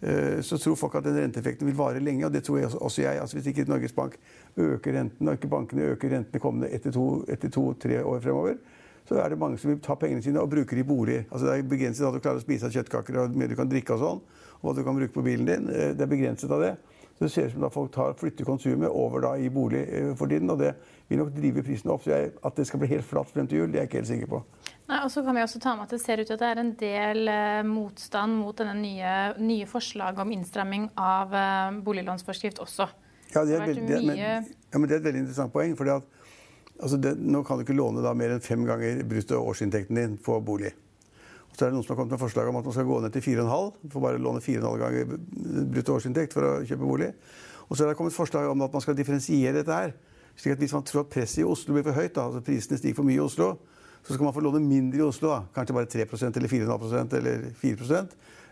Eh, 0.00 0.40
så 0.44 0.58
tror 0.58 0.76
folk 0.76 0.94
at 0.98 1.04
den 1.04 1.16
renteeffekten 1.16 1.66
vil 1.66 1.76
vare 1.76 2.00
lenge, 2.00 2.26
og 2.26 2.32
det 2.32 2.44
tror 2.44 2.58
jeg 2.58 2.70
også 2.74 3.02
jeg. 3.02 3.20
Altså 3.20 3.36
Hvis 3.36 3.46
ikke 3.46 3.64
Norges 3.68 3.92
Bank 3.92 4.18
øker 4.56 4.98
renten, 4.98 5.28
og 5.28 5.34
ikke 5.34 5.48
bankene 5.48 5.92
øker 5.92 6.12
rentene 6.12 6.40
kommende 6.40 6.70
etter 6.70 6.90
to-tre 6.92 8.02
to, 8.02 8.08
år 8.08 8.20
fremover, 8.20 8.58
så 9.08 9.14
er 9.22 9.28
det 9.28 9.38
mange 9.38 9.58
som 9.58 9.70
vil 9.70 9.80
ta 9.80 9.94
pengene 9.94 10.22
sine 10.22 10.40
og 10.42 10.50
bruke 10.50 10.76
de 10.76 10.82
i 10.82 10.86
bolig. 10.86 11.24
Altså 11.30 11.46
Det 11.46 11.58
er 11.58 11.62
begrenset 11.62 12.06
at 12.06 12.14
du 12.14 12.20
klarer 12.20 12.42
å 12.42 12.44
spise 12.44 12.66
av 12.66 12.74
kjøttkaker 12.74 13.20
og 13.22 13.38
mye 13.38 13.48
du 13.48 13.54
kan 13.56 13.70
drikke 13.70 13.94
og 13.94 14.02
sånn, 14.02 14.20
og 14.58 14.66
hva 14.66 14.74
du 14.76 14.82
kan 14.84 14.98
bruke 14.98 15.14
på 15.14 15.24
bilen 15.24 15.46
din. 15.46 15.70
Eh, 15.70 15.94
det 15.94 16.04
er 16.04 16.12
begrenset 16.12 16.50
av 16.50 16.60
det. 16.60 16.76
Så 17.16 17.24
det 17.24 17.32
ser 17.32 17.46
ut 17.46 17.52
som 17.54 17.62
da 17.64 17.68
folk 17.72 17.92
tar, 17.94 18.12
flytter 18.20 18.44
konsumet 18.44 18.92
over 18.92 19.22
da 19.24 19.36
i 19.40 19.48
bolig 19.48 19.86
eh, 19.88 20.10
for 20.18 20.28
tiden, 20.28 20.50
og 20.52 20.58
det 20.60 20.74
vil 21.08 21.22
nok 21.22 21.32
drive 21.32 21.62
prisene 21.64 21.94
opp. 21.94 22.04
Så 22.04 22.12
jeg, 22.12 22.34
at 22.44 22.58
det 22.58 22.66
skal 22.68 22.82
bli 22.82 22.90
helt 22.90 23.08
flatt 23.08 23.30
frem 23.32 23.48
til 23.48 23.62
jul, 23.62 23.70
det 23.72 23.80
er 23.80 23.86
jeg 23.86 23.92
ikke 23.92 24.02
helt 24.02 24.10
sikker 24.10 24.32
på. 24.34 24.42
Nei, 24.86 25.00
og 25.02 25.10
så 25.10 25.22
kan 25.26 25.34
vi 25.34 25.42
også 25.42 25.58
ta 25.62 25.72
med 25.74 25.88
at 25.88 25.94
Det 25.96 25.98
ser 25.98 26.20
ut 26.22 26.28
til 26.28 26.36
at 26.36 26.42
det 26.44 26.48
er 26.52 26.60
en 26.62 26.74
del 26.78 27.30
eh, 27.32 27.62
motstand 27.66 28.38
mot 28.38 28.54
denne 28.58 28.76
nye, 28.78 29.14
nye 29.42 29.66
forslaget 29.66 30.22
om 30.22 30.30
innstramming 30.36 30.88
av 30.94 31.34
eh, 31.34 31.80
boliglånsforskrift 31.86 32.62
også. 32.62 32.86
Ja, 33.34 33.42
det 33.42 33.56
er, 33.56 33.66
det, 33.66 33.82
det, 33.88 34.00
men, 34.06 34.20
ja, 34.22 34.78
men 34.78 34.86
det 34.86 34.94
er 34.96 35.00
et 35.02 35.08
veldig 35.08 35.24
interessant 35.24 35.52
poeng. 35.52 35.74
fordi 35.76 35.96
at 35.96 36.06
altså 36.78 37.00
Nå 37.18 37.42
kan 37.42 37.58
du 37.58 37.64
ikke 37.66 37.76
låne 37.76 38.04
da 38.04 38.12
mer 38.14 38.36
enn 38.36 38.44
fem 38.44 38.62
ganger 38.68 39.02
brutto 39.08 39.40
årsinntekten 39.42 39.98
din 39.98 40.16
på 40.22 40.38
bolig. 40.44 40.70
Og 41.50 41.58
så 41.58 41.66
er 41.66 41.70
det 41.70 41.78
noen 41.78 41.86
som 41.86 41.94
har 41.94 42.02
kommet 42.02 42.14
med 42.14 42.22
forslag 42.22 42.48
om 42.50 42.58
at 42.60 42.66
man 42.68 42.74
skal 42.76 42.86
gå 42.86 43.00
ned 43.02 43.14
til 43.16 43.24
4,5. 43.26 43.90
Får 43.90 44.02
bare 44.04 44.22
låne 44.22 44.42
4,5 44.44 44.82
ganger 44.84 45.14
brutto 45.72 45.96
årsinntekt 45.96 46.36
for 46.36 46.46
å 46.46 46.56
kjøpe 46.62 46.84
bolig. 46.84 47.14
Og 47.66 47.74
så 47.74 47.82
er 47.82 47.90
det 47.90 47.98
kommet 47.98 48.14
forslag 48.14 48.50
om 48.52 48.62
at 48.62 48.76
man 48.76 48.84
skal 48.84 48.94
differensiere 48.98 49.56
dette 49.56 49.80
her. 49.80 49.96
slik 50.36 50.52
at 50.52 50.62
Hvis 50.62 50.76
man 50.76 50.84
tror 50.84 51.06
at 51.06 51.10
presset 51.10 51.42
i 51.42 51.48
Oslo 51.48 51.74
blir 51.74 51.86
for 51.86 51.96
høyt, 51.96 52.14
da, 52.14 52.28
altså 52.28 52.44
prisene 52.44 52.78
stiger 52.78 53.00
for 53.00 53.08
mye 53.08 53.18
i 53.18 53.24
Oslo, 53.24 53.56
så 54.06 54.14
skal 54.14 54.24
man 54.24 54.34
få 54.34 54.40
låne 54.44 54.62
mindre 54.62 55.00
i 55.00 55.06
Oslo. 55.06 55.32
Kanskje 55.54 55.74
bare 55.74 55.90
3% 55.90 56.36
eller 56.38 56.48
4,5% 56.48 57.16
eller 57.18 57.46
4 57.60 57.72
eh, 57.98 58.04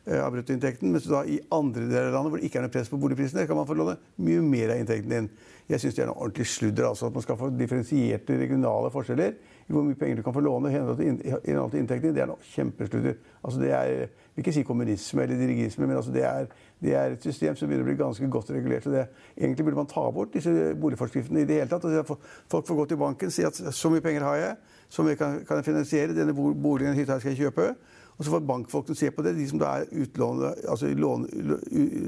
av 0.07 0.33
bruttoinntekten. 0.35 0.93
Mens 0.93 1.09
da 1.09 1.23
i 1.25 1.41
andre 1.55 1.87
deler 1.89 2.11
av 2.11 2.19
landet 2.19 2.35
hvor 2.35 2.41
det 2.41 2.49
ikke 2.49 2.61
er 2.61 2.67
noe 2.67 2.75
press 2.75 2.91
på 2.93 3.01
boligprisene, 3.01 3.47
kan 3.49 3.59
man 3.59 3.69
få 3.69 3.77
låne 3.79 3.97
mye 4.21 4.43
mer 4.45 4.75
av 4.75 4.83
inntekten 4.83 5.15
din. 5.15 5.31
Jeg 5.71 5.81
syns 5.81 5.97
det 5.97 6.05
er 6.05 6.11
noe 6.11 6.21
ordentlig 6.21 6.47
sludder. 6.53 6.89
altså 6.91 7.09
At 7.09 7.17
man 7.17 7.25
skal 7.25 7.39
få 7.41 7.49
differensierte 7.57 8.37
regionale 8.37 8.91
forskjeller 8.93 9.33
i 9.65 9.73
hvor 9.73 9.87
mye 9.87 9.97
penger 9.97 10.21
du 10.21 10.27
kan 10.27 10.37
få 10.37 10.43
låne 10.45 10.69
i 10.69 10.75
henhold 10.77 10.99
til 11.01 11.81
inntekten 11.81 12.11
din. 12.11 12.19
Det 12.19 12.25
er 12.27 12.29
noe 12.29 12.51
kjempesludder. 12.53 13.17
Altså 13.41 13.63
det 13.63 13.73
er, 13.73 13.95
jeg 13.95 14.11
vil 14.35 14.45
ikke 14.45 14.57
si 14.59 14.67
kommunisme 14.69 15.25
eller 15.25 15.41
dirigisme, 15.41 15.87
men 15.89 15.97
altså 15.97 16.13
det, 16.13 16.27
er, 16.29 16.53
det 16.85 16.95
er 17.01 17.17
et 17.17 17.25
system 17.25 17.57
som 17.57 17.71
begynner 17.71 17.87
å 17.87 17.89
bli 17.89 17.97
ganske 18.03 18.29
godt 18.29 18.53
regulert. 18.53 18.91
Det, 18.93 19.07
egentlig 19.41 19.65
burde 19.65 19.81
man 19.81 19.89
ta 19.89 20.05
bort 20.13 20.37
disse 20.37 20.53
boligforskriftene 20.81 21.47
i 21.47 21.49
det 21.49 21.63
hele 21.63 21.73
tatt. 21.73 21.89
Altså 21.89 22.19
folk 22.53 22.69
får 22.69 22.81
gå 22.83 22.89
til 22.93 23.01
banken 23.01 23.33
og 23.33 23.37
si 23.39 23.49
at 23.49 23.57
så 23.57 23.93
mye 23.93 24.05
penger 24.05 24.29
har 24.29 24.41
jeg 24.43 24.57
så 24.95 25.09
jeg 25.09 25.19
kan, 25.19 25.41
kan 25.49 25.65
finansiere. 25.65 26.15
Denne 26.15 26.35
boligen 26.35 26.95
hytta 26.95 27.19
skal 27.19 27.33
jeg 27.33 27.49
kjøpe. 27.49 27.73
Og 28.15 28.25
så 28.25 28.31
får 28.31 28.45
bankfolkene 28.47 28.99
se 28.99 29.11
på 29.11 29.25
det. 29.27 29.35
De 29.39 29.47
som, 29.51 29.59
da 29.59 29.73
er 29.81 30.05
utlåne, 30.05 30.53
altså 30.71 30.91
lån, 30.95 31.27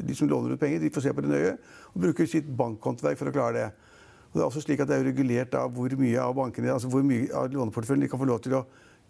de 0.07 0.15
som 0.15 0.31
låner 0.31 0.55
ut 0.55 0.61
penger, 0.61 0.81
de 0.85 0.93
får 0.95 1.09
se 1.09 1.15
på 1.17 1.25
det 1.25 1.33
nøye 1.33 1.57
og 1.93 2.01
bruker 2.05 2.29
sitt 2.31 2.49
bankhåndverk 2.59 3.19
for 3.19 3.31
å 3.31 3.35
klare 3.35 3.57
det. 3.59 3.69
Og 4.31 4.39
det 4.39 4.45
er 4.45 4.49
også 4.51 4.63
slik 4.63 4.83
at 4.85 4.91
det 4.91 4.99
er 5.01 5.09
regulert 5.09 5.53
da 5.55 5.65
hvor 5.73 5.93
mye 5.99 6.23
av 6.23 6.35
bankene, 6.37 6.75
altså 6.75 6.91
hvor 6.93 7.03
mye 7.07 7.27
av 7.35 7.51
låneporteføljen 7.55 8.07
de 8.07 8.11
kan 8.13 8.23
få 8.23 8.29
lov 8.29 8.43
til 8.45 8.59
å 8.59 8.67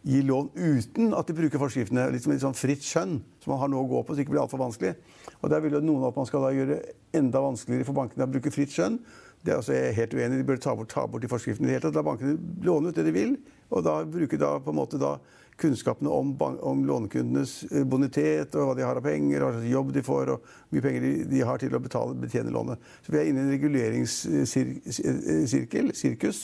gi 0.07 0.23
lån 0.23 0.53
uten 0.55 1.15
at 1.19 1.27
de 1.27 1.37
bruker 1.37 1.61
forskriftene. 1.61 2.07
Liksom 2.15 2.35
et 2.35 2.45
sånn 2.45 2.57
fritt 2.57 2.85
skjønn 2.87 3.19
som 3.43 3.53
man 3.53 3.63
har 3.63 3.73
nå 3.73 3.83
å 3.83 3.89
gå 3.91 4.03
på, 4.03 4.15
så 4.15 4.21
det 4.21 4.27
ikke 4.27 4.37
blir 4.37 4.45
altfor 4.45 4.63
vanskelig. 4.63 4.95
Og 5.41 5.51
der 5.51 5.63
vil 5.65 5.79
jo 5.79 5.85
noen 5.85 6.09
at 6.09 6.19
man 6.19 6.29
skal 6.29 6.47
da 6.47 6.51
gjøre 6.55 6.81
enda 7.17 7.43
vanskeligere 7.43 7.89
for 7.89 7.99
bankene 7.99 8.27
å 8.27 8.31
bruke 8.31 8.55
fritt 8.55 8.75
skjønn. 8.75 9.01
Det 9.43 9.53
er 9.53 9.61
altså 9.61 9.75
helt 9.75 10.15
uenig. 10.15 10.41
De 10.41 10.47
bør 10.47 10.63
ta 10.63 10.75
bort, 10.79 10.91
ta 10.91 11.07
bort 11.11 11.23
de 11.23 11.31
forskriftene 11.31 11.67
i 11.67 11.71
det 11.71 11.77
hele 11.77 11.87
tatt. 11.89 11.99
La 11.99 12.07
bankene 12.07 12.39
låne 12.67 12.91
ut 12.91 12.99
det 12.99 13.07
de 13.07 13.15
vil, 13.15 13.33
og 13.71 13.79
da 13.87 13.95
bruke 14.07 14.37
da 14.41 14.51
på 14.63 14.73
en 14.73 14.79
måte 14.79 15.03
da 15.03 15.13
kunnskapene 15.57 16.11
om, 16.13 16.37
om, 16.61 16.87
lånekundenes 16.87 17.65
eh, 17.71 17.85
bonitet 17.89 18.55
og 18.57 18.63
hva 18.69 18.75
de 18.77 18.83
har 18.85 18.97
av 18.99 19.05
penger, 19.07 19.41
hva 19.41 19.53
slags 19.55 19.71
jobb 19.71 19.93
de 19.95 20.03
får, 20.05 20.25
og 20.35 20.39
hvor 20.43 20.77
mye 20.77 20.85
penger 20.85 21.01
de, 21.07 21.13
de, 21.31 21.41
har 21.49 21.59
til 21.63 21.77
å 21.77 21.83
betale, 21.83 22.21
betjene 22.21 22.53
lånet. 22.53 22.79
Så 23.07 23.09
vi 23.15 23.21
er 23.21 23.27
inne 23.31 23.41
i 23.41 23.45
en 23.47 23.55
reguleringssirkel, 23.55 25.87
sirkus, 25.97 26.39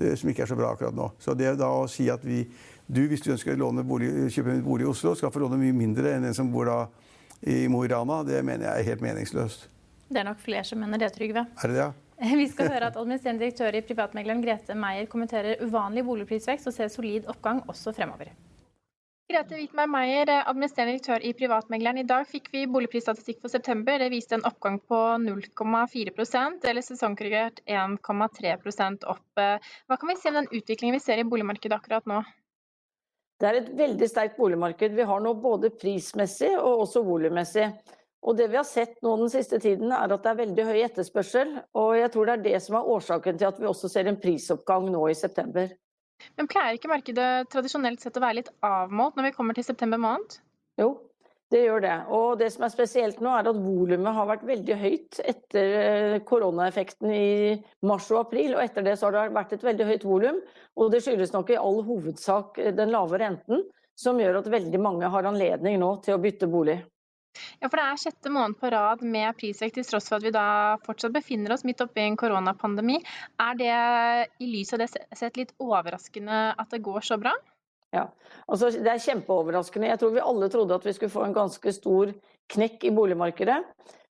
eh, 0.00 0.14
som 0.16 0.26
ikke 0.32 0.42
er 0.46 0.50
så 0.52 0.58
bra 0.58 0.68
akkurat 0.72 0.96
nå. 0.96 1.06
Så 1.20 1.28
det 1.36 1.46
er 1.50 1.56
da 1.60 1.68
å 1.82 1.90
si 1.90 2.04
at 2.12 2.22
vi, 2.24 2.38
du, 2.86 3.02
hvis 3.10 3.22
du 3.24 3.32
ønsker 3.34 3.58
å 3.58 3.70
bolig, 3.82 4.10
kjøpe 4.30 4.54
en 4.54 4.64
bolig 4.64 4.86
i 4.86 4.90
Oslo, 4.90 5.14
skal 5.18 5.32
få 5.34 5.42
låne 5.42 5.58
mye 5.58 5.74
mindre 5.74 6.14
enn 6.14 6.28
en 6.28 6.36
som 6.36 6.50
bor 6.52 6.70
da 6.70 6.78
i 7.42 7.66
Mo 7.68 7.82
i 7.84 7.90
Rana, 7.90 8.22
det 8.24 8.42
mener 8.46 8.68
jeg 8.68 8.80
er 8.82 8.90
helt 8.92 9.04
meningsløst. 9.04 9.68
Det 10.06 10.20
er 10.22 10.28
nok 10.28 10.40
flere 10.40 10.64
som 10.64 10.78
mener 10.80 11.02
det, 11.02 11.10
Trygve. 11.16 11.42
Er 11.58 11.72
det 11.72 11.76
det? 11.76 11.82
Ja? 11.82 11.92
Vi 12.40 12.46
skal 12.48 12.70
høre 12.72 12.88
at 12.88 12.96
administrerende 12.96 13.44
direktør 13.44 13.76
i 13.76 13.82
Privatmegleren 13.84 14.40
Grete 14.44 14.76
Meier 14.78 15.08
kommenterer 15.10 15.60
uvanlig 15.66 16.06
boligprisvekst 16.06 16.70
og 16.70 16.76
ser 16.76 16.92
solid 16.92 17.26
oppgang 17.28 17.60
også 17.68 17.92
fremover. 17.96 18.30
Grete 19.26 19.58
Wittmeier 19.58 19.90
Meier, 19.90 20.30
administrerende 20.46 20.94
direktør 20.94 21.26
i 21.26 21.34
Privatmegleren. 21.34 21.98
I 21.98 22.06
dag 22.06 22.28
fikk 22.30 22.48
vi 22.54 22.62
boligprisstatistikk 22.70 23.42
for 23.42 23.50
september. 23.52 23.98
Det 23.98 24.12
viste 24.14 24.38
en 24.38 24.46
oppgang 24.46 24.78
på 24.78 25.00
0,4% 25.26 26.70
eller 26.70 26.86
sesongkorrigert 26.86 27.58
1,3% 27.66 29.08
opp. 29.10 29.26
Hva 29.34 29.98
kan 29.98 30.12
vi 30.12 30.16
si 30.20 30.30
om 30.30 30.38
den 30.38 30.52
utviklingen 30.54 30.94
vi 30.94 31.02
ser 31.02 31.18
i 31.18 31.26
boligmarkedet 31.26 31.74
akkurat 31.74 32.06
nå? 32.06 32.22
Det 33.36 33.48
er 33.48 33.58
et 33.58 33.72
veldig 33.76 34.08
sterkt 34.08 34.38
boligmarked 34.40 34.94
vi 34.96 35.04
har 35.04 35.20
nå, 35.20 35.34
både 35.40 35.70
prismessig 35.76 36.54
og 36.56 36.86
også 36.86 37.02
volummessig. 37.04 37.68
Og 38.26 38.38
det 38.38 38.48
vi 38.50 38.58
har 38.58 38.66
sett 38.66 38.96
nå 39.04 39.12
den 39.20 39.30
siste 39.30 39.58
tiden, 39.62 39.92
er 39.92 40.10
at 40.10 40.22
det 40.24 40.30
er 40.32 40.38
veldig 40.40 40.64
høy 40.66 40.78
etterspørsel. 40.86 41.52
Og 41.78 41.90
jeg 41.98 42.12
tror 42.14 42.26
det 42.26 42.36
er 42.36 42.46
det 42.46 42.62
som 42.64 42.78
er 42.78 42.88
årsaken 42.96 43.38
til 43.38 43.50
at 43.50 43.60
vi 43.60 43.68
også 43.68 43.90
ser 43.92 44.08
en 44.10 44.18
prisoppgang 44.18 44.88
nå 44.90 45.04
i 45.12 45.18
september. 45.18 45.68
Men 46.40 46.48
pleier 46.48 46.78
ikke 46.78 46.90
markedet 46.90 47.28
tradisjonelt 47.52 48.00
sett 48.02 48.16
å 48.16 48.24
være 48.24 48.40
litt 48.40 48.50
avmålt 48.64 49.18
når 49.18 49.28
vi 49.28 49.34
kommer 49.36 49.56
til 49.56 49.66
september 49.68 50.00
måned? 50.00 50.38
Jo, 50.80 50.94
det 51.54 51.60
gjør 51.62 51.82
det. 51.84 51.96
Og 52.10 52.38
det 52.40 52.48
som 52.54 52.64
er 52.66 52.72
spesielt 52.72 53.20
nå, 53.22 53.30
er 53.30 53.46
at 53.46 53.60
volumet 53.60 54.16
har 54.16 54.26
vært 54.26 54.46
veldig 54.48 54.78
høyt 54.80 55.20
etter 55.22 55.76
eh, 55.82 56.16
koronaeffekten 56.26 57.12
i 57.14 57.28
mars 57.86 58.08
og 58.10 58.24
april. 58.24 58.56
Og 58.56 58.64
etter 58.64 58.86
det 58.86 58.96
så 58.98 59.08
har 59.08 59.16
det 59.16 59.36
vært 59.36 59.54
et 59.54 59.66
veldig 59.66 59.86
høyt 59.92 60.08
volum. 60.08 60.42
Og 60.74 60.90
det 60.92 61.04
skyldes 61.04 61.34
nok 61.36 61.54
i 61.54 61.60
all 61.60 61.80
hovedsak 61.86 62.58
den 62.74 62.92
lave 62.94 63.22
renten, 63.22 63.62
som 63.96 64.18
gjør 64.20 64.42
at 64.42 64.52
veldig 64.52 64.82
mange 64.82 65.08
har 65.12 65.30
anledning 65.30 65.78
nå 65.80 65.94
til 66.04 66.16
å 66.16 66.22
bytte 66.22 66.50
bolig. 66.50 66.80
Ja, 67.60 67.68
for 67.68 67.76
Det 67.78 67.84
er 67.84 68.00
sjette 68.00 68.32
måned 68.32 68.58
på 68.60 68.70
rad 68.72 69.02
med 69.04 69.36
prisvekst, 69.38 69.76
til 69.78 69.86
tross 69.86 70.08
for 70.10 70.18
at 70.18 70.26
vi 70.26 70.32
da 70.34 70.46
fortsatt 70.86 71.14
befinner 71.14 71.52
oss 71.54 71.66
midt 71.68 71.82
oppi 71.84 72.04
en 72.04 72.16
koronapandemi. 72.18 72.98
Er 73.42 73.58
det 73.60 73.74
i 74.42 74.48
lys 74.50 74.72
av 74.74 74.82
det 74.82 74.90
sett 74.92 75.38
litt 75.38 75.52
overraskende 75.62 76.48
at 76.56 76.72
det 76.72 76.84
går 76.84 77.06
så 77.06 77.20
bra? 77.20 77.34
Ja, 77.96 78.06
altså 78.46 78.70
Det 78.74 78.92
er 78.92 79.02
kjempeoverraskende. 79.02 79.90
Jeg 79.92 80.00
tror 80.02 80.14
vi 80.14 80.24
alle 80.24 80.50
trodde 80.52 80.76
at 80.76 80.86
vi 80.86 80.94
skulle 80.96 81.14
få 81.14 81.24
en 81.26 81.36
ganske 81.36 81.72
stor 81.72 82.12
knekk 82.52 82.84
i 82.84 82.92
boligmarkedet. 82.94 83.58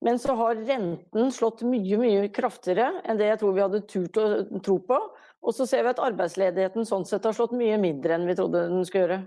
Men 0.04 0.18
så 0.20 0.34
har 0.36 0.58
renten 0.68 1.30
slått 1.32 1.62
mye 1.64 1.98
mye 2.00 2.26
kraftigere 2.34 2.90
enn 3.08 3.20
det 3.20 3.30
jeg 3.30 3.40
tror 3.40 3.54
vi 3.56 3.64
hadde 3.64 3.84
turt 3.88 4.18
å 4.20 4.26
tro 4.64 4.80
på. 4.88 4.98
Og 5.44 5.56
så 5.56 5.68
ser 5.68 5.84
vi 5.84 5.92
at 5.92 6.02
arbeidsledigheten 6.02 6.88
sånn 6.88 7.06
sett 7.08 7.24
har 7.24 7.36
slått 7.36 7.54
mye 7.56 7.78
mindre 7.80 8.16
enn 8.16 8.28
vi 8.28 8.36
trodde 8.36 8.66
den 8.72 8.84
skulle 8.88 9.06
gjøre. 9.06 9.22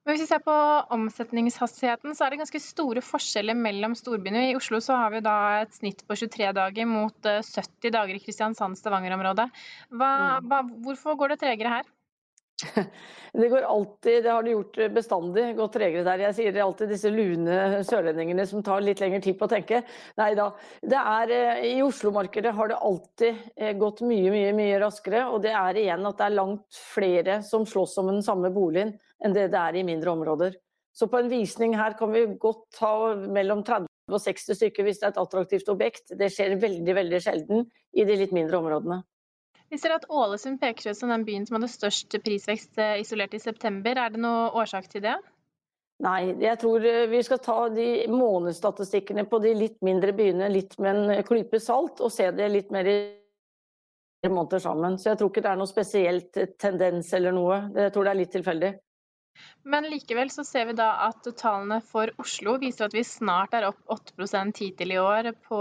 Men 0.00 0.16
hvis 0.16 0.24
vi 0.24 0.30
ser 0.30 0.40
på 0.42 0.54
omsetningshastigheten, 0.96 2.14
så 2.16 2.24
er 2.24 2.32
det 2.32 2.40
ganske 2.40 2.60
store 2.64 3.02
forskjeller 3.04 3.54
mellom 3.58 3.92
storbyene. 3.98 4.46
I 4.48 4.56
Oslo 4.56 4.80
så 4.82 4.96
har 4.96 5.12
vi 5.12 5.20
da 5.22 5.36
et 5.60 5.76
snitt 5.76 6.00
på 6.08 6.16
23 6.16 6.54
dager 6.56 6.88
mot 6.88 7.18
70 7.20 7.60
eh, 7.60 7.92
dager 7.92 8.16
i 8.16 8.22
Kristiansand-Stavanger-området. 8.24 9.50
Mm. 9.92 10.72
Hvorfor 10.86 11.18
går 11.20 11.34
det 11.34 11.42
tregere 11.44 11.74
her? 11.76 11.90
Det 13.32 13.48
går 13.48 13.62
alltid, 13.62 14.24
det 14.24 14.30
har 14.30 14.42
det 14.42 14.50
gjort 14.50 14.78
bestandig, 14.90 15.44
gått 15.56 15.76
tregere 15.76 16.02
der. 16.02 16.24
Jeg 16.24 16.34
sier 16.34 16.54
det 16.54 16.62
alltid 16.64 16.90
disse 16.90 17.12
lune 17.14 17.82
sørlendingene 17.86 18.46
som 18.50 18.64
tar 18.66 18.82
litt 18.82 18.98
lengre 19.02 19.20
tid 19.22 19.36
på 19.38 19.46
å 19.46 19.52
tenke. 19.52 19.84
Nei 20.18 20.32
da. 20.34 20.48
Det 20.82 20.98
er, 20.98 21.34
eh, 21.36 21.60
I 21.76 21.84
Oslo-markedet 21.86 22.50
har 22.56 22.72
det 22.72 22.80
alltid 22.88 23.44
eh, 23.54 23.76
gått 23.78 24.02
mye, 24.02 24.32
mye, 24.34 24.56
mye 24.58 24.80
raskere. 24.82 25.28
Og 25.30 25.44
det 25.44 25.52
er 25.54 25.78
igjen 25.78 26.08
at 26.10 26.18
det 26.18 26.26
er 26.26 26.34
langt 26.40 26.80
flere 26.90 27.38
som 27.46 27.68
slåss 27.68 28.00
om 28.02 28.10
den 28.10 28.26
samme 28.26 28.50
boligen 28.50 28.96
enn 29.22 29.36
det 29.36 29.46
det 29.52 29.62
er 29.62 29.78
i 29.78 29.86
mindre 29.86 30.10
områder. 30.16 30.58
Så 30.90 31.06
på 31.06 31.20
en 31.20 31.30
visning 31.30 31.76
her 31.78 31.94
kan 31.98 32.10
vi 32.10 32.24
godt 32.40 32.80
ha 32.82 33.14
mellom 33.14 33.62
30 33.62 33.86
og 34.10 34.18
60 34.18 34.58
stykker 34.58 34.86
hvis 34.86 34.98
det 34.98 35.06
er 35.06 35.14
et 35.14 35.22
attraktivt 35.22 35.70
objekt. 35.70 36.16
Det 36.18 36.32
skjer 36.34 36.58
veldig, 36.58 36.96
veldig 36.98 37.22
sjelden 37.22 37.68
i 37.94 38.04
de 38.08 38.18
litt 38.18 38.34
mindre 38.34 38.58
områdene. 38.58 39.04
Vi 39.70 39.78
ser 39.78 39.94
at 39.94 40.08
Ålesund 40.10 40.58
peker 40.60 40.90
ut 40.90 40.98
som 40.98 41.12
den 41.12 41.24
byen 41.24 41.44
som 41.46 41.56
hadde 41.56 41.70
størst 41.70 42.16
prisvekst 42.24 42.78
eh, 42.82 42.96
isolert 43.04 43.34
i 43.34 43.42
september. 43.42 43.94
Er 43.94 44.10
det 44.10 44.22
noen 44.22 44.56
årsak 44.58 44.90
til 44.90 45.04
det? 45.04 45.14
Nei, 46.02 46.32
jeg 46.42 46.58
tror 46.58 46.84
eh, 46.88 47.06
vi 47.12 47.20
skal 47.22 47.38
ta 47.44 47.58
de 47.70 47.86
månedsstatistikkene 48.10 49.26
på 49.30 49.38
de 49.44 49.54
litt 49.54 49.78
mindre 49.86 50.14
byene 50.16 50.50
litt 50.50 50.74
med 50.82 50.98
en 50.98 51.24
klype 51.28 51.60
salt, 51.62 52.02
og 52.02 52.10
se 52.10 52.26
det 52.34 52.50
litt 52.50 52.74
mer 52.74 52.88
i 52.90 52.98
måneder 54.26 54.58
sammen. 54.64 54.98
Så 54.98 55.12
jeg 55.12 55.20
tror 55.20 55.30
ikke 55.30 55.44
det 55.46 55.52
er 55.52 55.60
noe 55.60 55.70
spesielt 55.70 56.40
tendens 56.60 57.12
eller 57.16 57.36
noe. 57.36 57.62
Jeg 57.76 57.94
tror 57.94 58.08
det 58.08 58.14
er 58.14 58.20
litt 58.24 58.34
tilfeldig. 58.34 58.72
Men 59.62 59.88
likevel 59.92 60.30
så 60.32 60.44
ser 60.46 60.70
vi 60.70 60.76
da 60.78 60.88
at 61.06 61.26
tallene 61.36 61.80
for 61.84 62.12
Oslo 62.22 62.56
viser 62.62 62.86
at 62.86 62.96
vi 62.96 63.04
snart 63.04 63.56
er 63.56 63.68
opp 63.68 63.80
8 63.92 64.44
hittil 64.56 64.94
i 64.94 65.00
år 65.00 65.32
på 65.48 65.58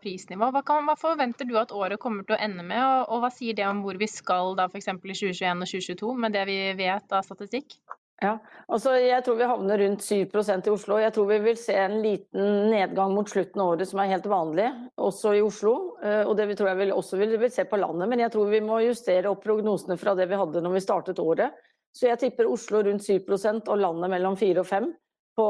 prisnivå. 0.00 0.50
Hva, 0.54 0.62
kan, 0.66 0.86
hva, 0.88 0.96
forventer 0.96 1.48
du 1.48 1.58
at 1.60 1.74
året 1.74 2.00
kommer 2.00 2.24
til 2.24 2.38
å 2.38 2.40
ende 2.40 2.64
med, 2.64 2.80
og, 2.80 3.12
og 3.12 3.24
hva 3.24 3.32
sier 3.34 3.56
det 3.58 3.66
om 3.68 3.84
hvor 3.84 4.00
vi 4.00 4.08
skal 4.08 4.56
da 4.56 4.68
f.eks. 4.70 4.88
i 4.88 4.96
2021 4.96 5.66
og 5.66 5.74
2022 5.74 6.16
med 6.24 6.38
det 6.38 6.48
vi 6.48 6.58
vet 6.80 7.12
av 7.12 7.26
statistikk? 7.26 7.76
Ja, 8.22 8.38
altså 8.70 8.94
Jeg 8.96 9.24
tror 9.26 9.36
vi 9.36 9.46
havner 9.48 9.80
rundt 9.82 10.04
7% 10.06 10.68
i 10.68 10.72
Oslo. 10.72 10.98
Jeg 11.02 11.12
tror 11.16 11.26
vi 11.28 11.38
vil 11.44 11.58
se 11.58 11.74
en 11.76 11.96
liten 12.02 12.70
nedgang 12.70 13.12
mot 13.12 13.28
slutten 13.28 13.60
av 13.60 13.74
året 13.74 13.90
som 13.90 14.00
er 14.00 14.12
helt 14.14 14.28
vanlig, 14.30 14.68
også 14.96 15.34
i 15.34 15.42
Oslo. 15.44 15.74
Eh, 16.00 16.22
og 16.22 16.36
det 16.38 16.46
tror 16.54 16.70
jeg 16.70 16.80
vil, 16.84 16.94
også 16.94 17.18
vil, 17.20 17.34
vil 17.42 17.52
se 17.52 17.66
på 17.68 17.80
landet. 17.82 18.08
Men 18.08 18.22
jeg 18.22 18.32
tror 18.32 18.52
vi 18.52 18.62
må 18.64 18.80
justere 18.86 19.32
opp 19.32 19.42
prognosene 19.44 19.98
fra 20.00 20.14
det 20.16 20.28
vi 20.30 20.38
hadde 20.40 20.62
når 20.64 20.76
vi 20.78 20.84
startet 20.86 21.22
året. 21.22 21.58
Så 21.94 22.08
jeg 22.08 22.20
tipper 22.20 22.50
Oslo 22.50 22.82
rundt 22.82 23.06
7% 23.06 23.70
og 23.70 23.78
landet 23.78 24.10
mellom 24.10 24.36
4 24.38 24.64
og 24.64 24.66
5 24.66 24.90
på, 25.38 25.46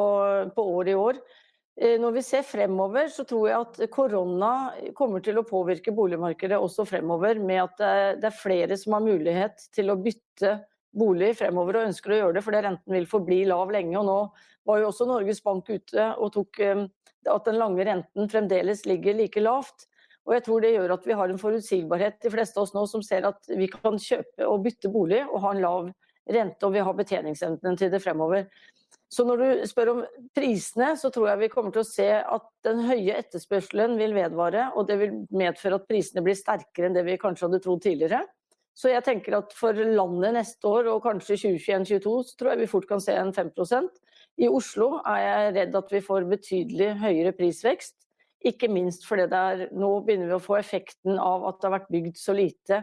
på 0.56 0.66
året 0.74 0.92
i 0.92 0.98
år. 0.98 1.22
Eh, 1.80 1.96
når 2.00 2.18
vi 2.18 2.24
ser 2.26 2.44
fremover, 2.46 3.08
så 3.10 3.24
tror 3.28 3.48
jeg 3.48 3.62
at 3.64 3.80
korona 3.92 4.52
kommer 4.96 5.24
til 5.24 5.40
å 5.40 5.46
påvirke 5.48 5.94
boligmarkedet 5.96 6.60
også 6.60 6.86
fremover, 6.88 7.40
med 7.40 7.64
at 7.64 7.82
det 8.20 8.28
er 8.30 8.36
flere 8.36 8.78
som 8.80 8.98
har 8.98 9.06
mulighet 9.08 9.66
til 9.74 9.90
å 9.90 9.98
bytte 10.00 10.58
bolig 10.94 11.32
fremover 11.38 11.80
og 11.80 11.88
ønsker 11.88 12.14
å 12.14 12.18
gjøre 12.20 12.36
det, 12.38 12.44
fordi 12.46 12.60
renten 12.68 12.96
vil 12.96 13.08
forbli 13.10 13.40
lav 13.50 13.72
lenge. 13.74 13.96
og 13.98 14.06
Nå 14.06 14.18
var 14.68 14.80
jo 14.80 14.90
også 14.90 15.08
Norges 15.08 15.42
Bank 15.44 15.68
ute 15.68 16.06
og 16.14 16.32
tok 16.36 16.60
eh, 16.62 16.86
at 17.30 17.48
den 17.48 17.58
lange 17.60 17.84
renten 17.86 18.30
fremdeles 18.30 18.84
ligger 18.88 19.18
like 19.18 19.42
lavt. 19.42 19.88
Og 20.24 20.36
jeg 20.36 20.44
tror 20.46 20.64
det 20.64 20.72
gjør 20.72 20.94
at 20.94 21.06
vi 21.06 21.16
har 21.18 21.28
en 21.28 21.40
forutsigbarhet, 21.40 22.16
de 22.22 22.32
fleste 22.32 22.56
av 22.56 22.64
oss 22.64 22.74
nå, 22.76 22.86
som 22.88 23.02
ser 23.04 23.26
at 23.28 23.50
vi 23.50 23.68
kan 23.68 23.98
kjøpe 24.00 24.46
og 24.48 24.62
bytte 24.64 24.88
bolig 24.92 25.20
og 25.26 25.42
ha 25.44 25.52
en 25.52 25.64
lav 25.64 25.90
rente, 26.30 26.66
og 26.66 26.74
vi 26.74 26.84
har 26.84 26.96
betjeningsevnen 26.96 27.76
til 27.78 27.92
det 27.92 28.00
fremover. 28.02 28.46
Så 29.14 29.22
når 29.26 29.40
du 29.40 29.66
spør 29.68 29.90
om 29.92 30.00
prisene, 30.34 30.94
så 30.98 31.10
tror 31.12 31.28
jeg 31.30 31.42
vi 31.44 31.50
kommer 31.52 31.74
til 31.74 31.84
å 31.84 31.86
se 31.86 32.08
at 32.18 32.46
den 32.66 32.80
høye 32.88 33.18
etterspørselen 33.20 33.98
vil 34.00 34.16
vedvare, 34.16 34.70
og 34.74 34.88
det 34.88 34.96
vil 35.02 35.18
medføre 35.34 35.78
at 35.78 35.86
prisene 35.90 36.24
blir 36.24 36.38
sterkere 36.38 36.88
enn 36.88 36.96
det 36.96 37.04
vi 37.06 37.20
kanskje 37.20 37.46
hadde 37.46 37.60
trodd 37.62 37.84
tidligere. 37.84 38.24
Så 38.74 38.90
jeg 38.90 39.04
tenker 39.06 39.36
at 39.38 39.52
for 39.54 39.76
landet 39.76 40.34
neste 40.34 40.66
år, 40.66 40.88
og 40.90 41.04
kanskje 41.04 41.36
2021-2022, 41.44 42.14
så 42.26 42.38
tror 42.40 42.52
jeg 42.52 42.62
vi 42.64 42.72
fort 42.72 42.88
kan 42.90 43.02
se 43.02 43.14
en 43.14 43.30
5% 43.34 44.00
I 44.42 44.48
Oslo 44.50 44.96
er 45.06 45.20
jeg 45.22 45.52
redd 45.60 45.78
at 45.78 45.92
vi 45.94 46.02
får 46.02 46.26
betydelig 46.32 46.88
høyere 47.04 47.34
prisvekst. 47.38 47.94
Ikke 48.44 48.68
minst 48.68 49.06
fordi 49.06 49.28
er, 49.30 49.68
nå 49.72 49.92
begynner 50.04 50.32
vi 50.32 50.36
å 50.36 50.42
få 50.42 50.58
effekten 50.58 51.20
av 51.22 51.46
at 51.48 51.60
det 51.60 51.68
har 51.68 51.76
vært 51.78 51.94
bygd 51.94 52.18
så 52.18 52.34
lite 52.36 52.82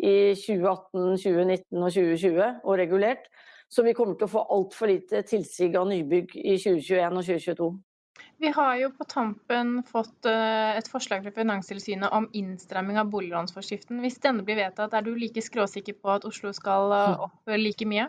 i 0.00 0.32
2018, 0.34 1.16
2019 1.20 1.78
og 1.78 1.92
2020 1.92 2.48
og 2.64 2.80
regulert. 2.80 3.30
Så 3.70 3.84
vi 3.86 3.94
kommer 3.94 4.16
til 4.18 4.26
å 4.26 4.32
få 4.32 4.42
altfor 4.50 4.90
lite 4.90 5.22
tilsig 5.28 5.70
av 5.78 5.86
nybygg 5.90 6.34
i 6.40 6.56
2021 6.58 7.20
og 7.20 7.28
2022. 7.28 7.70
Vi 8.40 8.50
har 8.56 8.76
jo 8.80 8.88
på 8.96 9.04
tampen 9.08 9.74
fått 9.86 10.26
eh, 10.28 10.78
et 10.78 10.88
forslag 10.88 11.22
fra 11.24 11.32
Finanstilsynet 11.36 12.12
om 12.16 12.26
innstramming 12.36 12.98
av 13.00 13.10
boliglånsforskriften. 13.12 14.00
Hvis 14.00 14.18
denne 14.24 14.44
blir 14.46 14.58
vedtatt, 14.58 14.96
er 14.96 15.04
du 15.04 15.12
like 15.14 15.44
skråsikker 15.44 15.98
på 16.00 16.14
at 16.16 16.26
Oslo 16.28 16.52
skal 16.56 16.96
eh, 16.96 17.22
opp 17.28 17.54
like 17.60 17.88
mye? 17.88 18.08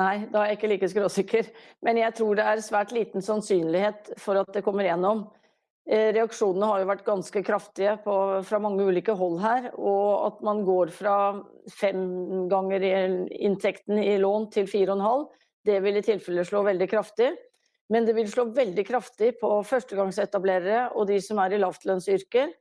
Nei, 0.00 0.14
da 0.32 0.42
er 0.42 0.50
jeg 0.50 0.58
ikke 0.58 0.72
like 0.72 0.90
skråsikker. 0.90 1.50
Men 1.86 2.00
jeg 2.00 2.16
tror 2.18 2.40
det 2.40 2.48
er 2.50 2.64
svært 2.64 2.94
liten 2.96 3.22
sannsynlighet 3.22 4.14
for 4.18 4.40
at 4.40 4.50
det 4.56 4.64
kommer 4.66 4.88
gjennom. 4.88 5.26
Eh, 5.84 6.10
reaksjonene 6.16 6.68
har 6.70 6.80
jo 6.80 6.88
vært 6.88 7.04
ganske 7.04 7.40
kraftige 7.44 7.98
på, 8.04 8.12
fra 8.48 8.60
mange 8.62 8.86
ulike 8.88 9.12
hold 9.18 9.40
her. 9.42 9.70
Og 9.76 10.26
at 10.30 10.44
man 10.46 10.62
går 10.64 10.92
fra 10.96 11.16
fem 11.72 12.48
ganger 12.52 12.86
inntekten 13.28 14.00
i 14.00 14.16
lån 14.20 14.48
til 14.54 14.68
fire 14.70 14.94
og 14.94 14.98
en 14.98 15.08
halv, 15.08 15.26
det 15.64 15.80
vil 15.84 16.00
i 16.00 16.04
tilfelle 16.04 16.44
slå 16.44 16.64
veldig 16.64 16.88
kraftig. 16.88 17.32
Men 17.92 18.06
det 18.08 18.14
vil 18.16 18.28
slå 18.32 18.46
veldig 18.56 18.84
kraftig 18.88 19.34
på 19.40 19.58
førstegangsetablerere 19.68 20.94
og 20.96 21.08
de 21.10 21.18
som 21.24 21.40
er 21.44 21.52
i 21.52 21.60
lavtlønnsyrker. 21.60 22.52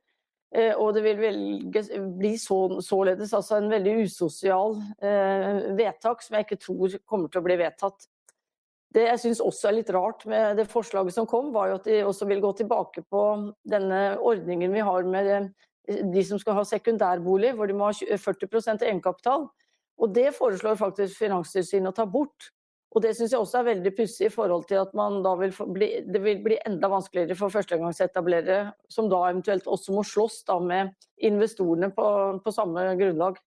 Eh, 0.54 0.74
og 0.78 0.92
det 0.94 1.02
vil 1.06 1.22
velge, 1.22 1.84
bli 2.20 2.36
så, 2.38 2.58
således 2.84 3.32
altså 3.34 3.58
en 3.58 3.72
veldig 3.72 3.96
usosial 4.04 4.76
eh, 5.02 5.72
vedtak 5.80 6.22
som 6.22 6.38
jeg 6.38 6.46
ikke 6.46 6.60
tror 6.62 6.98
kommer 7.10 7.32
til 7.32 7.42
å 7.42 7.48
bli 7.48 7.58
vedtatt. 7.64 8.06
Det 8.94 9.08
jeg 9.08 9.22
syns 9.24 9.42
også 9.42 9.70
er 9.70 9.78
litt 9.80 9.92
rart 9.94 10.26
med 10.30 10.60
det 10.60 10.68
forslaget 10.70 11.16
som 11.16 11.28
kom, 11.30 11.50
var 11.54 11.72
jo 11.72 11.78
at 11.80 11.88
de 11.90 12.02
også 12.06 12.28
vil 12.30 12.44
gå 12.44 12.52
tilbake 12.60 13.02
på 13.10 13.24
denne 13.66 14.02
ordningen 14.22 14.74
vi 14.74 14.84
har 14.86 15.08
med 15.10 15.30
eh, 15.34 15.48
de 16.14 16.24
som 16.28 16.40
skal 16.42 16.60
ha 16.60 16.66
sekundærbolig, 16.68 17.56
hvor 17.58 17.70
de 17.70 17.78
må 17.78 17.90
ha 17.90 18.18
40% 18.26 18.86
egenkapital. 18.86 19.48
Og 20.02 20.14
det 20.14 20.34
foreslår 20.38 20.78
faktisk 20.80 21.18
Finanstilsynet 21.22 21.92
å 21.92 21.98
ta 21.98 22.06
bort. 22.10 22.52
Og 22.94 23.02
det 23.02 23.16
syns 23.18 23.34
jeg 23.34 23.42
også 23.42 23.60
er 23.60 23.70
veldig 23.72 23.92
pussig 23.98 24.28
i 24.28 24.34
forhold 24.34 24.68
til 24.70 24.78
at 24.84 24.92
man 24.98 25.24
da 25.26 25.34
vil 25.40 25.54
bli, 25.74 25.88
det 26.06 26.22
vil 26.22 26.44
bli 26.46 26.60
enda 26.68 26.90
vanskeligere 26.94 27.38
for 27.38 27.54
førstegangsetablerere, 27.54 28.68
som 28.92 29.10
da 29.10 29.24
eventuelt 29.32 29.66
også 29.66 29.96
må 29.96 30.04
slåss 30.06 30.44
da 30.50 30.60
med 30.62 30.94
investorene 31.26 31.90
på, 31.96 32.06
på 32.46 32.54
samme 32.54 32.86
grunnlag. 33.00 33.40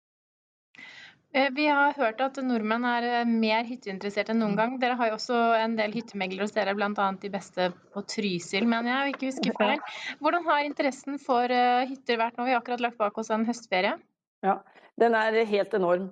Eh, 1.36 1.50
vi 1.52 1.66
har 1.68 1.92
hørt 1.92 2.20
at 2.24 2.38
nordmenn 2.40 2.84
er 2.88 3.06
eh, 3.10 3.28
mer 3.28 3.66
hytteinteressert 3.68 4.30
enn 4.32 4.38
noen 4.40 4.54
mm. 4.54 4.60
gang. 4.60 4.76
Dere 4.80 4.96
har 4.96 5.10
jo 5.10 5.16
også 5.18 5.40
en 5.58 5.74
del 5.76 5.92
hyttemeglere 5.92 6.46
hos 6.46 6.54
dere, 6.56 6.72
bl.a. 6.78 7.08
de 7.20 7.30
beste 7.32 7.68
på 7.92 8.02
Trysil, 8.08 8.64
mener 8.70 8.92
jeg, 8.92 9.16
ikke 9.16 9.28
husker 9.28 9.56
feil. 9.58 9.82
Hvordan 10.24 10.46
har 10.48 10.64
interessen 10.64 11.18
for 11.20 11.52
eh, 11.52 11.84
hytter 11.90 12.22
vært 12.22 12.38
nå? 12.38 12.46
Vi 12.48 12.54
har 12.56 12.62
akkurat 12.62 12.84
lagt 12.86 12.96
bak 13.02 13.20
oss 13.20 13.28
en 13.34 13.44
høstferie. 13.48 13.98
Ja, 14.46 14.62
den 15.02 15.16
er 15.18 15.36
helt 15.50 15.76
enorm. 15.76 16.08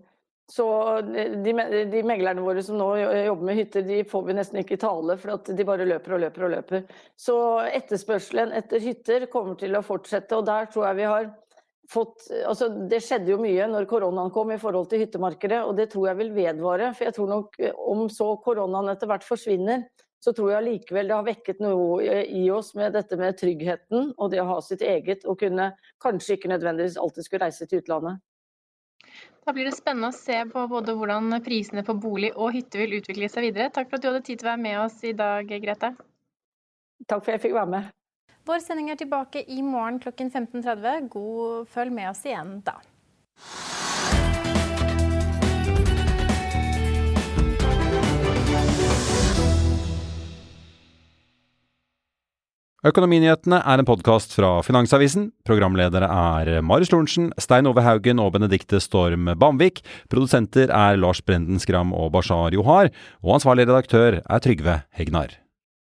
Så 0.52 0.66
de, 1.09 1.54
de, 1.88 2.02
meglerne 2.04 2.43
våre 2.45 2.61
som 2.61 2.76
nå 2.76 2.90
jobber 3.00 3.49
med 3.49 3.57
hytter, 3.57 3.87
de 3.87 4.02
får 4.04 4.26
vi 4.26 4.35
nesten 4.37 4.61
ikke 4.61 4.76
i 4.76 4.83
tale, 4.83 5.16
for 5.23 5.38
at 5.38 5.49
de 5.57 5.64
bare 5.64 5.87
løper 5.88 6.19
og 6.19 6.21
løper 6.21 6.45
og 6.45 6.52
løper. 6.52 6.85
Så 7.16 7.37
etterspørselen 7.64 8.52
etter 8.52 8.85
hytter 8.85 9.25
kommer 9.33 9.57
til 9.57 9.73
å 9.73 9.81
fortsette, 9.87 10.37
og 10.37 10.45
der 10.50 10.69
tror 10.69 10.90
jeg 10.90 11.00
vi 11.00 11.09
har 11.09 11.31
fått 11.91 12.26
Altså 12.49 12.69
det 12.91 13.03
skjedde 13.05 13.35
jo 13.35 13.41
mye 13.43 13.67
når 13.71 13.88
koronaen 13.91 14.33
kom 14.35 14.53
i 14.55 14.61
forhold 14.61 14.88
til 14.91 15.05
hyttemarkedet, 15.05 15.61
og 15.64 15.76
det 15.79 15.91
tror 15.93 16.11
jeg 16.11 16.21
vil 16.23 16.33
vedvare. 16.37 16.93
For 16.97 17.09
jeg 17.09 17.17
tror 17.19 17.31
nok 17.31 17.59
om 17.93 18.07
så 18.12 18.31
koronaen 18.45 18.93
etter 18.93 19.11
hvert 19.11 19.26
forsvinner, 19.26 19.85
så 20.25 20.33
tror 20.33 20.55
jeg 20.55 20.64
likevel 20.69 21.11
det 21.11 21.17
har 21.19 21.26
vekket 21.26 21.59
noe 21.61 22.21
i 22.25 22.47
oss 22.53 22.73
med 22.79 22.95
dette 22.97 23.19
med 23.21 23.37
tryggheten 23.37 24.14
og 24.17 24.31
det 24.33 24.41
å 24.41 24.49
ha 24.49 24.61
sitt 24.64 24.85
eget 24.85 25.26
og 25.29 25.37
kunne 25.43 25.75
kanskje 26.00 26.38
ikke 26.38 26.53
nødvendigvis 26.55 26.97
alltid 27.00 27.26
skulle 27.26 27.45
reise 27.45 27.69
til 27.69 27.83
utlandet. 27.83 28.23
Da 29.45 29.53
blir 29.53 29.69
det 29.69 29.76
spennende 29.76 30.09
å 30.09 30.17
se 30.17 30.38
på 30.49 30.62
både 30.71 30.95
hvordan 30.97 31.37
prisene 31.45 31.85
på 31.85 31.99
bolig 32.00 32.31
og 32.33 32.55
hytte 32.57 32.81
vil 32.81 32.97
utvikle 33.03 33.29
seg 33.29 33.50
videre. 33.50 33.69
Takk 33.75 33.91
for 33.91 33.99
at 33.99 34.07
du 34.07 34.09
hadde 34.09 34.25
tid 34.25 34.41
til 34.41 34.49
å 34.49 34.55
være 34.55 34.64
med 34.64 34.79
oss 34.87 34.97
i 35.05 35.12
dag, 35.19 35.53
Grete. 35.67 35.93
Takk 37.05 37.21
for 37.21 37.29
at 37.29 37.37
jeg 37.37 37.45
fikk 37.50 37.59
være 37.59 37.73
med. 37.75 37.93
Vår 38.45 38.61
sending 38.61 38.91
er 38.93 38.99
tilbake 39.01 39.41
i 39.49 39.63
morgen 39.65 39.97
klokken 40.03 40.29
15.30. 40.29 41.07
God 41.09 41.69
følg 41.73 41.93
med 41.97 42.11
oss 42.11 42.27
igjen 42.29 42.59
da. 42.67 42.77
Økonominyhetene 52.85 53.63
er 53.65 53.81
en 53.81 53.89
podkast 53.89 54.35
fra 54.37 54.59
Finansavisen. 54.67 55.31
Programledere 55.49 56.05
er 56.05 56.61
Marius 56.61 56.93
Lorentzen, 56.93 57.31
Stein 57.41 57.65
Ove 57.71 57.81
Haugen 57.81 58.21
og 58.21 58.35
Benedikte 58.35 58.77
Storm 58.85 59.31
Bamvik. 59.41 59.81
Produsenter 60.13 60.69
er 60.69 61.01
Lars 61.01 61.25
Brenden 61.25 61.63
Skram 61.65 61.97
og 61.97 62.13
Bashar 62.13 62.53
Johar. 62.53 62.93
Og 63.25 63.39
ansvarlig 63.39 63.65
redaktør 63.71 64.21
er 64.21 64.45
Trygve 64.45 64.83
Hegnar. 65.01 65.33